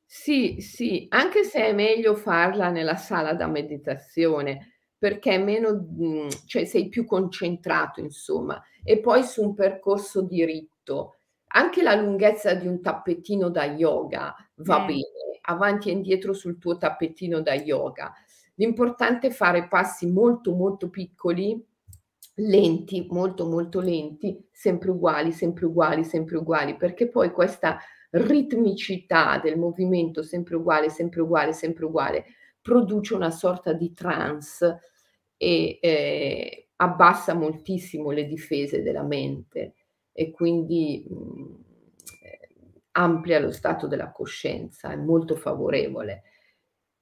Sì, 0.05 0.61
sì, 0.61 1.07
anche 1.11 1.45
se 1.45 1.65
è 1.67 1.73
meglio 1.73 2.15
farla 2.17 2.69
nella 2.69 2.97
sala 2.97 3.33
da 3.35 3.47
meditazione, 3.47 4.79
perché 4.99 5.39
meno 5.39 5.73
mhmm, 5.89 6.29
cioè 6.47 6.65
sei 6.65 6.89
più 6.89 7.05
concentrato 7.07 8.01
insomma, 8.01 8.61
e 8.83 8.99
poi 9.01 9.23
su 9.23 9.43
un 9.43 9.55
percorso 9.55 10.23
diritto. 10.23 11.15
Anche 11.53 11.83
la 11.83 11.95
lunghezza 11.95 12.55
di 12.55 12.67
un 12.67 12.81
tappetino 12.83 13.51
da 13.51 13.65
yoga 13.67 14.35
va 14.63 14.81
Mh. 14.81 14.87
bene, 14.87 15.03
avanti 15.43 15.89
e 15.89 15.93
indietro 15.93 16.33
sul 16.33 16.59
tuo 16.59 16.77
tappetino 16.77 17.41
da 17.41 17.55
yoga. 17.55 18.13
L'importante 18.57 19.29
è 19.29 19.31
fare 19.31 19.69
passi 19.69 20.07
molto, 20.07 20.55
molto 20.55 20.91
piccoli, 20.91 21.63
lenti, 22.37 23.07
molto, 23.11 23.47
molto 23.47 23.81
lenti, 23.81 24.49
sempre 24.51 24.91
uguali, 24.91 25.33
sempre 25.33 25.67
uguali, 25.67 26.05
sempre 26.05 26.37
uguali, 26.39 26.77
perché 26.77 27.09
poi 27.09 27.31
questa 27.33 27.79
ritmicità 28.11 29.39
del 29.43 29.59
movimento 29.59 30.23
sempre 30.23 30.57
uguale, 30.57 30.89
sempre 30.91 31.21
uguale, 31.23 31.53
sempre 31.53 31.85
uguale, 31.87 32.25
produce 32.61 33.15
una 33.15 33.31
sorta 33.31 33.73
di 33.73 33.93
trance 33.93 34.81
e, 35.37 35.79
ehm, 35.81 36.49
abbassa 36.77 37.35
moltissimo 37.35 38.11
le 38.11 38.27
difese 38.27 38.83
della 38.83 39.03
mente 39.03 39.75
e 40.13 40.31
quindi, 40.31 41.05
mhmm, 41.09 41.19
ehm, 41.19 41.65
amplia 42.93 43.39
lo 43.41 43.51
stato 43.53 43.87
della 43.87 44.11
coscienza, 44.13 44.91
è 44.93 44.97
molto 44.97 45.37
favorevole. 45.37 46.23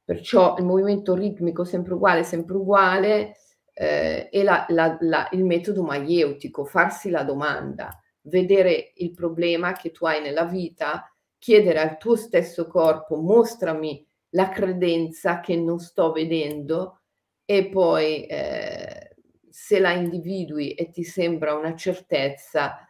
Perciò 0.04 0.56
il 0.58 0.64
movimento 0.64 1.14
ritmico 1.14 1.64
sempre 1.64 1.94
uguale, 1.94 2.24
sempre 2.24 2.56
uguale, 2.56 3.36
ehm, 3.74 4.28
e 4.30 4.42
la 4.42 4.64
la 4.70 4.96
la 5.00 5.28
il 5.32 5.44
metodo 5.44 5.82
maieutico, 5.82 6.64
farsi 6.64 7.10
la 7.10 7.22
domanda 7.24 7.98
vedere 8.22 8.92
il 8.96 9.12
problema 9.12 9.72
che 9.72 9.90
tu 9.92 10.06
hai 10.06 10.20
nella 10.22 10.44
vita, 10.44 11.10
chiedere 11.38 11.80
al 11.80 11.98
tuo 11.98 12.16
stesso 12.16 12.66
corpo: 12.66 13.16
"Mostrami 13.16 14.04
la 14.30 14.48
credenza 14.50 15.40
che 15.40 15.56
non 15.56 15.78
sto 15.80 16.12
vedendo" 16.12 17.00
e 17.44 17.68
poi, 17.68 18.26
ehm, 18.28 19.08
se 19.50 19.78
la 19.80 19.92
individui 19.92 20.74
e 20.74 20.90
ti 20.90 21.04
sembra 21.04 21.54
una 21.54 21.74
certezza, 21.76 22.87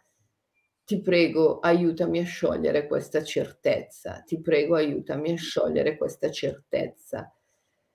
ti 0.88 1.02
prego 1.02 1.58
aiutami 1.60 2.20
a 2.20 2.24
sciogliere 2.24 2.86
questa 2.86 3.22
certezza, 3.22 4.22
ti 4.26 4.40
prego 4.40 4.74
aiutami 4.76 5.32
a 5.32 5.36
sciogliere 5.36 5.98
questa 5.98 6.30
certezza. 6.30 7.30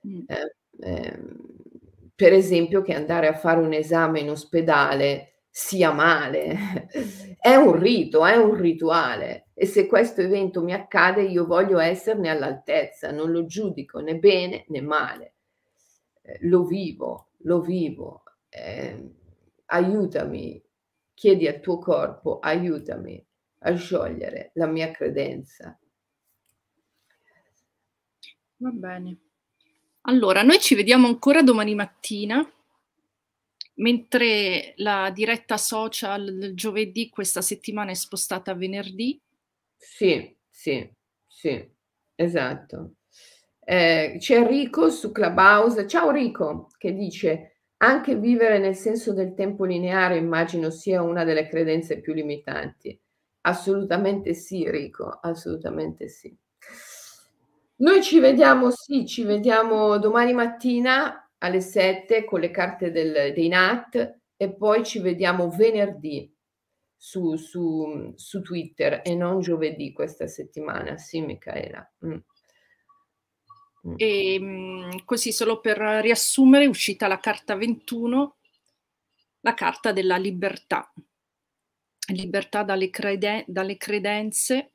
Mh. 0.02 0.20
Ehm, 0.28 0.48
ehm, 0.80 1.36
per 2.14 2.32
esempio 2.32 2.82
che 2.82 2.94
andare 2.94 3.26
a 3.26 3.34
fare 3.34 3.58
un 3.60 3.72
esame 3.72 4.20
in 4.20 4.30
ospedale 4.30 5.40
sia 5.50 5.90
male. 5.92 6.56
È 7.40 7.56
un 7.56 7.76
rito, 7.78 8.24
è 8.24 8.36
un 8.36 8.54
rituale 8.54 9.48
e 9.54 9.66
se 9.66 9.86
questo 9.86 10.20
evento 10.22 10.62
mi 10.62 10.72
accade 10.72 11.22
io 11.22 11.44
voglio 11.46 11.78
esserne 11.78 12.30
all'altezza, 12.30 13.10
non 13.10 13.30
lo 13.32 13.44
giudico 13.46 13.98
né 14.00 14.16
bene 14.18 14.64
né 14.68 14.80
male. 14.80 15.34
Ehm, 16.22 16.36
lo 16.50 16.64
vivo, 16.64 17.28
lo 17.42 17.60
vivo. 17.60 18.22
Ehm, 18.50 19.12
aiutami, 19.66 20.62
chiedi 21.14 21.46
al 21.46 21.60
tuo 21.60 21.78
corpo, 21.78 22.40
aiutami 22.40 23.24
a 23.60 23.74
sciogliere 23.76 24.50
la 24.54 24.66
mia 24.66 24.90
credenza. 24.90 25.78
Va 28.56 28.70
bene. 28.70 29.18
Allora, 30.02 30.42
noi 30.42 30.60
ci 30.60 30.74
vediamo 30.74 31.06
ancora 31.06 31.42
domani 31.42 31.74
mattina 31.74 32.46
mentre 33.76 34.74
la 34.76 35.10
diretta 35.12 35.56
social 35.56 36.36
del 36.36 36.54
giovedì 36.54 37.08
questa 37.08 37.40
settimana 37.40 37.90
è 37.90 37.94
spostata 37.94 38.52
a 38.52 38.54
venerdì. 38.54 39.20
Sì, 39.76 40.36
sì, 40.48 40.88
sì, 41.26 41.68
esatto. 42.14 42.94
Ehm, 43.64 44.18
c'è 44.18 44.46
Rico 44.46 44.90
su 44.90 45.10
Clubhouse. 45.10 45.88
Ciao 45.88 46.10
Rico, 46.10 46.68
che 46.76 46.92
dice: 46.94 47.53
"Anche 47.84 48.16
vivere 48.16 48.58
nel 48.58 48.74
senso 48.76 49.12
del 49.12 49.34
tempo 49.34 49.64
lineare 49.64 50.16
immagino 50.16 50.70
sia 50.70 51.02
una 51.02 51.24
delle 51.24 51.46
credenze 51.48 52.00
più 52.00 52.14
limitanti". 52.14 52.98
Assolutamente 53.42 54.34
sì 54.34 54.70
Rico, 54.70 55.06
assolutamente 55.22 56.08
sì. 56.08 56.34
Noi 57.78 58.02
ci 58.04 58.20
vediamo 58.20 58.70
sì, 58.70 59.04
ci 59.04 59.24
vediamo 59.24 59.98
domani 59.98 60.32
mattina 60.32 61.28
alle 61.38 61.60
7 61.60 62.24
con 62.24 62.38
le 62.38 62.50
carte 62.52 62.92
del 62.92 63.32
dei 63.34 63.48
NAT 63.48 64.18
e 64.36 64.54
poi 64.54 64.84
ci 64.84 65.00
vediamo 65.00 65.48
venerdì 65.50 66.32
su 66.96 67.34
su 67.36 68.12
su 68.14 68.42
Twitter 68.42 69.02
e 69.04 69.14
non 69.16 69.40
giovedì 69.40 69.92
questa 69.92 70.28
settimana. 70.28 70.96
Sì, 70.98 71.20
Micaela. 71.20 71.84
Mh. 73.84 73.90
Mh. 73.90 73.94
Ehm, 73.98 75.04
così 75.04 75.32
solo 75.32 75.60
per 75.60 75.76
riassumere, 75.78 76.64
è 76.64 76.68
uscita 76.68 77.06
la 77.06 77.18
carta 77.20 77.54
21, 77.54 78.36
la 79.40 79.54
carta 79.54 79.92
della 79.92 80.16
libertà. 80.16 80.90
Libertà 82.08 82.62
dalle 82.62 82.90
crede 82.90 83.44
dalle 83.46 83.76
credenze. 83.76 84.72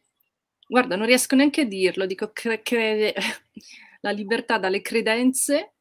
Guarda, 0.68 0.96
non 0.96 1.06
riesco 1.06 1.36
neanche 1.36 1.62
a 1.62 1.66
dirlo, 1.66 2.06
dico 2.06 2.32
cre 2.32 2.62
crede 2.62 3.14
la 4.02 4.12
libertà 4.12 4.58
dalle 4.58 4.82
credenze 4.82 5.74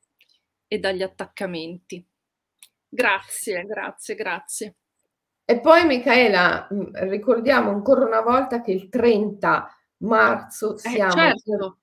e 0.67 0.79
dagli 0.79 1.03
attaccamenti. 1.03 2.05
Grazie, 2.89 3.65
grazie, 3.65 4.15
grazie. 4.15 4.75
E 5.45 5.61
poi 5.61 5.87
Micaela, 5.87 6.67
mhmm, 6.71 7.09
ricordiamo 7.09 7.71
ancora 7.71 8.05
una 8.05 8.21
volta 8.21 8.61
che 8.61 8.73
il 8.73 8.89
30 8.89 9.71
marzo 9.99 10.75
Eh 10.75 10.79
siamo 10.79 11.13
certo. 11.13 11.79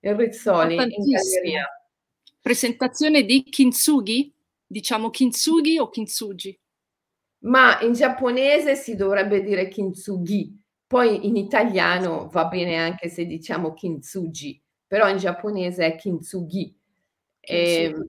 In 0.00 0.16
Rizzoli 0.16 0.74
in 0.74 1.10
galleria. 1.10 1.66
Presentazione 2.40 3.24
di 3.24 3.42
Kintsugi? 3.42 4.32
Diciamo 4.66 5.10
Kintsugi 5.10 5.78
o 5.78 5.88
Kintsugi? 5.88 6.58
Ma 7.40 7.80
in 7.80 7.92
giapponese 7.92 8.74
si 8.74 8.96
dovrebbe 8.96 9.42
dire 9.42 9.68
Kintsugi, 9.68 10.60
poi 10.86 11.26
in 11.26 11.36
italiano 11.36 12.28
va 12.28 12.46
bene 12.46 12.76
anche 12.76 13.08
se 13.08 13.26
diciamo 13.26 13.74
Kintsugi, 13.74 14.60
però 14.86 15.08
in 15.08 15.18
giapponese 15.18 15.86
è 15.86 15.96
Kintsugi. 15.96 16.76
Ehm, 17.40 18.06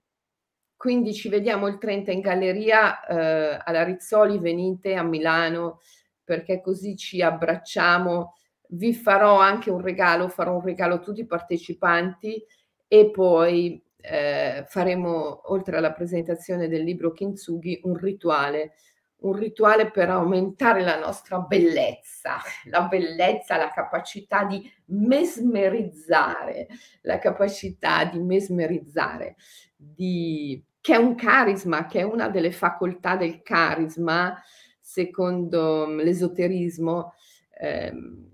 quindi 0.76 1.14
ci 1.14 1.30
vediamo 1.30 1.68
il 1.68 1.78
30 1.78 2.12
in 2.12 2.22
galleria, 2.22 3.04
ehm, 3.06 3.62
alla 3.66 3.84
Rizzoli, 3.84 4.40
venite 4.40 4.96
a 4.96 5.04
Milano 5.04 5.82
perché 6.24 6.62
così 6.62 6.96
ci 6.96 7.22
abbracciamo. 7.22 8.36
Vi 8.70 8.94
farò 8.94 9.40
anche 9.40 9.70
un 9.72 9.82
regalo, 9.82 10.28
farò 10.28 10.56
un 10.56 10.62
regalo 10.64 10.96
a 10.96 11.00
tutti 11.00 11.22
i 11.22 11.26
partecipanti 11.26 12.44
e 12.88 13.10
poi, 13.12 13.82
ehm, 14.02 14.66
faremo 14.66 15.52
oltre 15.52 15.78
alla 15.78 15.94
presentazione 15.94 16.68
del 16.68 16.84
libro 16.84 17.12
Kintsugi 17.14 17.80
un 17.84 17.96
rituale 17.98 18.74
un 19.20 19.34
rituale 19.34 19.90
per 19.90 20.12
aumentare 20.12 20.84
la 20.84 21.00
nostra 21.00 21.40
bellezza, 21.40 22.38
la 22.66 22.84
bellezza, 22.84 23.58
la 23.58 23.72
capacità 23.72 24.44
di 24.44 24.62
mesmerizzare, 24.90 26.68
la 27.02 27.18
capacità 27.18 28.06
di 28.06 28.20
mesmerizzare, 28.20 29.36
di 29.76 30.64
che 30.80 30.94
è 30.94 30.98
un 30.98 31.16
carisma, 31.16 31.88
che 31.88 32.00
è 32.02 32.04
una 32.04 32.30
delle 32.30 32.52
facoltà 32.52 33.16
del 33.16 33.42
carisma, 33.42 34.40
secondo 34.80 35.88
l'esoterismo, 35.88 37.14
ehm, 37.60 38.30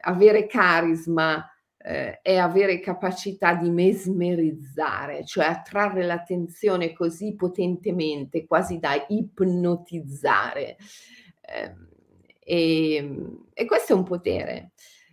avere 0.00 0.46
carisma 0.46 1.44
eh, 1.82 2.20
è 2.20 2.36
avere 2.36 2.78
capacità 2.78 3.54
di 3.54 3.70
mesmerizzare, 3.70 5.24
cioè 5.24 5.46
attrarre 5.46 6.04
l'attenzione 6.04 6.92
così 6.92 7.34
potentemente, 7.34 8.46
quasi 8.46 8.78
da 8.78 9.06
ipnotizzare. 9.08 10.76
Eh, 11.40 11.74
e, 12.38 13.16
e, 13.54 13.64
questo 13.64 13.94
è 13.94 13.96
un 13.96 14.04
potere, 14.04 14.72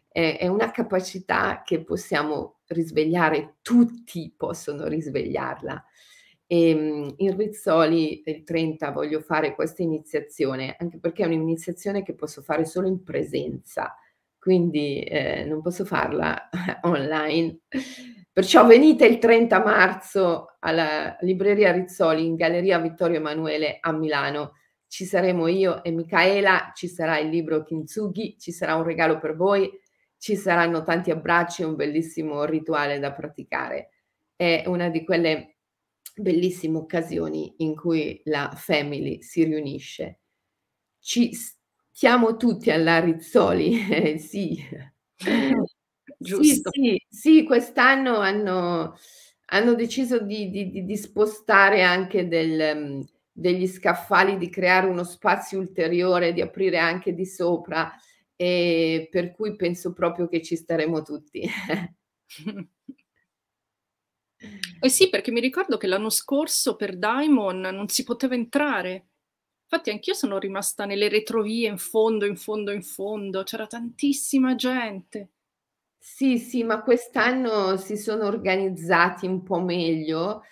è, 0.10 0.38
è 0.40 0.48
una 0.48 0.72
capacità 0.72 1.62
che 1.64 1.84
possiamo 1.84 2.60
risvegliare, 2.68 3.58
tutti 3.62 4.34
possono 4.36 4.88
risvegliarla. 4.88 5.86
E 6.50 6.70
in 7.16 7.38
Rizzoli 7.38 8.24
il 8.26 8.44
30 8.44 8.92
voglio 8.92 9.20
fare 9.20 9.54
questa 9.54 9.84
iniziazione, 9.84 10.76
anche 10.80 10.98
perché 10.98 11.24
è 11.24 11.26
un'iniziazione 11.26 12.04
che 12.04 12.14
posso 12.14 12.42
fare 12.42 12.66
solo 12.66 12.88
in 12.88 13.04
presenza 13.04 13.94
quindi 14.48 15.02
eh, 15.02 15.44
non 15.44 15.62
posso 15.62 15.84
farla 15.84 16.50
online. 16.84 17.64
Perciò 18.32 18.66
venite 18.66 19.06
il 19.06 19.18
30 19.18 19.62
marzo 19.62 20.56
alla 20.60 21.18
libreria 21.20 21.74
Rizzoli 21.74 22.26
in 22.26 22.36
Galleria 22.36 22.80
Vittorio 22.80 23.18
Emanuele 23.18 23.78
a 23.82 23.92
Milano. 23.92 24.54
Ci 24.88 25.04
saremo 25.04 25.48
io 25.48 25.84
e 25.84 25.92
Micaela, 25.92 26.72
ci 26.74 26.88
sarà 26.88 27.18
il 27.18 27.28
libro 27.28 27.62
Kintsugi, 27.62 28.38
ci 28.40 28.54
sarà 28.54 28.76
un 28.76 28.84
regalo 28.84 29.20
per 29.20 29.36
voi, 29.36 29.70
ci 30.18 30.38
saranno 30.38 30.82
tanti 30.82 31.12
abbracci 31.12 31.64
e 31.64 31.66
un 31.66 31.76
bellissimo 31.76 32.46
rituale 32.46 33.00
da 33.00 33.12
praticare. 33.12 33.90
È 34.34 34.64
una 34.68 34.88
di 34.88 35.04
quelle 35.04 35.58
bellissime 36.16 36.78
occasioni 36.78 37.56
in 37.58 37.76
cui 37.76 38.22
la 38.24 38.50
family 38.56 39.22
si 39.22 39.44
riunisce. 39.44 40.22
Ci 41.00 41.34
siamo 41.98 42.38
tutti 42.38 42.70
alla 42.70 43.00
Rizzoli, 43.00 43.90
eh, 43.90 44.18
sì. 44.20 44.64
giusto? 46.20 46.70
Sì, 46.72 46.80
sì, 46.82 47.06
sì, 47.10 47.44
quest'anno 47.44 48.18
hanno 48.18 48.96
hanno 49.50 49.74
deciso 49.76 50.20
di 50.20 50.52
di 50.52 50.84
di 50.86 50.96
spostare 50.98 51.82
anche 51.82 52.28
del 52.28 52.78
mhmm, 52.78 53.04
degli 53.32 53.66
scaffali, 53.68 54.38
di 54.38 54.48
creare 54.50 54.86
uno 54.88 55.04
spazio 55.04 55.58
ulteriore, 55.60 56.34
di 56.34 56.42
aprire 56.42 56.78
anche 56.78 57.14
di 57.16 57.26
sopra, 57.26 57.92
ehm, 58.36 59.08
per 59.10 59.32
cui 59.32 59.56
penso 59.56 59.92
proprio 59.94 60.28
che 60.28 60.44
ci 60.44 60.56
staremo 60.56 61.02
tutti. 61.02 61.42
Eh 64.80 64.90
sì, 64.90 65.10
perché 65.10 65.32
mi 65.32 65.40
ricordo 65.40 65.78
che 65.78 65.88
l'anno 65.88 66.10
scorso 66.12 66.76
per 66.76 66.98
Daimon 66.98 67.60
non 67.60 67.88
si 67.88 68.04
poteva 68.04 68.36
entrare. 68.36 69.08
Infatti 69.72 69.90
anch'io 69.90 70.14
sono 70.14 70.38
rimasta 70.38 70.86
nelle 70.86 71.10
retrovie 71.10 71.68
in 71.68 71.78
fondo, 71.78 72.26
in 72.26 72.38
fondo, 72.38 72.72
in 72.72 72.82
fondo, 72.84 73.44
c'era 73.44 73.68
tantissima 73.68 74.56
gente. 74.56 75.32
Sì, 76.00 76.40
sì, 76.40 76.64
ma 76.64 76.82
quest'anno 76.82 77.78
si 77.78 77.98
sono 77.98 78.26
organizzati 78.28 79.28
un 79.28 79.44
po' 79.44 79.60
meglio, 79.62 80.44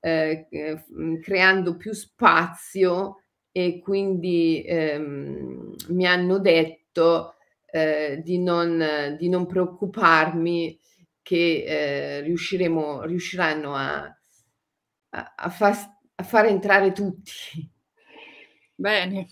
ehm, 0.00 0.46
c 0.48 0.84
mhmm, 0.90 1.20
creando 1.20 1.76
più 1.76 1.92
spazio 1.92 3.22
e 3.52 3.80
quindi, 3.80 4.64
ehm, 4.66 5.74
mi 5.90 6.06
hanno 6.06 6.38
detto, 6.40 7.34
ehm, 7.70 8.22
di 8.22 8.38
non 8.40 9.16
di 9.18 9.28
non 9.28 9.46
preoccuparmi 9.46 10.78
che, 11.22 11.64
ehm, 12.18 12.24
riusciremo 12.24 13.04
riusciranno 13.04 13.74
a 13.76 14.12
a 15.10 15.34
a 15.36 15.50
far 15.50 15.74
s 15.76 15.88
a 16.16 16.22
far 16.24 16.46
entrare 16.46 16.92
tutti. 16.92 17.70
Bene. 18.80 19.26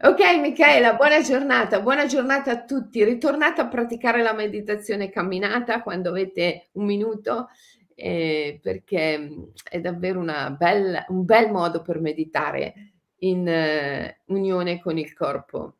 Okay 0.00 0.40
Michaela, 0.40 0.94
buona 0.94 1.20
giornata, 1.20 1.82
buona 1.82 2.06
giornata 2.06 2.50
a 2.52 2.64
tutti. 2.64 3.04
Ritornate 3.04 3.60
a 3.60 3.68
praticare 3.68 4.22
la 4.22 4.32
meditazione 4.32 5.10
camminata 5.10 5.82
quando 5.82 6.08
avete 6.08 6.68
un 6.72 6.86
minuto, 6.86 7.48
ehm, 7.94 8.58
perché, 8.60 9.18
mhmm, 9.18 9.50
è 9.68 9.80
davvero 9.80 10.18
una 10.18 10.50
bel 10.50 11.04
un 11.08 11.26
bel 11.26 11.50
modo 11.50 11.82
per 11.82 12.00
meditare 12.00 12.72
in 13.18 14.14
unione 14.26 14.80
con 14.80 14.96
il 14.96 15.12
corpo. 15.12 15.74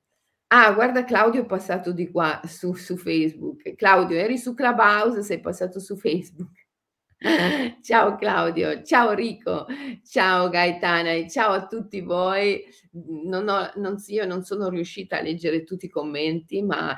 Ah, 0.48 0.72
guarda 0.72 1.04
Claudio 1.04 1.42
è 1.42 1.46
passato 1.46 1.92
di 1.92 2.10
qua 2.10 2.38
su 2.44 2.74
su 2.74 2.98
Facebook. 2.98 3.74
Claudio, 3.76 4.18
eri 4.18 4.36
su 4.36 4.52
Clubhouse, 4.52 5.22
sei 5.22 5.40
passato 5.40 5.80
su 5.80 5.96
Facebook. 5.96 6.63
Ciao 7.82 8.16
Claudio, 8.16 8.82
ciao 8.82 9.12
Rico, 9.12 9.66
ciao 10.04 10.48
Gaetana 10.48 11.12
e 11.12 11.28
ciao 11.30 11.52
a 11.52 11.66
tutti 11.66 12.00
voi. 12.00 12.62
Non 12.92 13.48
ho 13.48 13.70
non 13.76 13.96
io 14.08 14.26
non 14.26 14.42
sono 14.42 14.68
riuscita 14.68 15.18
a 15.18 15.20
leggere 15.22 15.64
tutti 15.64 15.86
i 15.86 15.88
commenti, 15.88 16.62
ma 16.62 16.96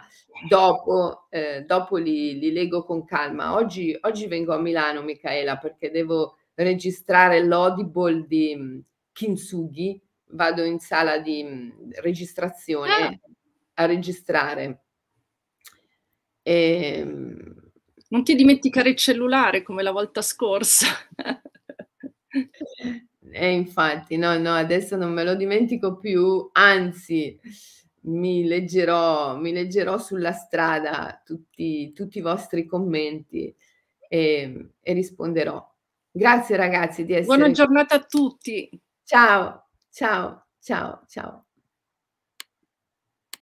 dopo 0.48 1.26
ehm, 1.30 1.64
dopo 1.66 1.96
li 1.96 2.38
li 2.38 2.50
leggo 2.52 2.84
con 2.84 3.04
calma. 3.04 3.54
Oggi 3.54 3.96
oggi 4.02 4.26
vengo 4.26 4.54
a 4.54 4.58
Milano 4.60 5.02
Michaela, 5.02 5.58
perché 5.58 5.90
devo 5.90 6.36
registrare 6.54 7.44
l'audible 7.44 8.26
di, 8.26 8.54
mhmm, 8.56 8.80
Kintsugi, 9.12 10.00
vado 10.30 10.64
in 10.64 10.78
sala 10.78 11.18
di, 11.18 11.42
Ah. 11.42 12.00
registrazione 12.00 13.20
a 13.74 13.84
registrare. 13.86 14.80
Ehm 16.46 17.65
Non 18.08 18.22
ti 18.22 18.34
dimenticare 18.34 18.90
il 18.90 18.96
cellulare 18.96 19.62
come 19.62 19.82
la 19.82 19.90
volta 19.92 20.22
scorsa. 20.22 20.86
Eh 23.32 23.50
infatti, 23.52 24.16
no, 24.16 24.38
no, 24.38 24.52
adesso 24.54 24.96
non 24.96 25.12
me 25.12 25.24
lo 25.24 25.34
dimentico 25.34 25.96
più, 25.98 26.48
anzi 26.52 27.38
mi 28.02 28.46
leggerò 28.46 29.36
mi 29.36 29.52
leggerò 29.52 29.98
sulla 29.98 30.32
strada 30.32 31.20
tutti 31.24 31.92
tutti 31.92 32.18
i 32.18 32.22
vostri 32.22 32.64
commenti, 32.64 33.54
ehm, 34.08 34.70
e 34.80 34.92
risponderò. 34.92 35.62
Grazie 36.10 36.56
ragazzi 36.56 37.04
di 37.04 37.12
Buona 37.20 37.42
essere 37.46 37.52
giornata 37.52 37.96
a 37.96 38.04
tutti. 38.04 38.70
Ciao, 39.04 39.68
ciao, 39.90 40.46
ciao, 40.60 41.02
ciao. 41.08 41.45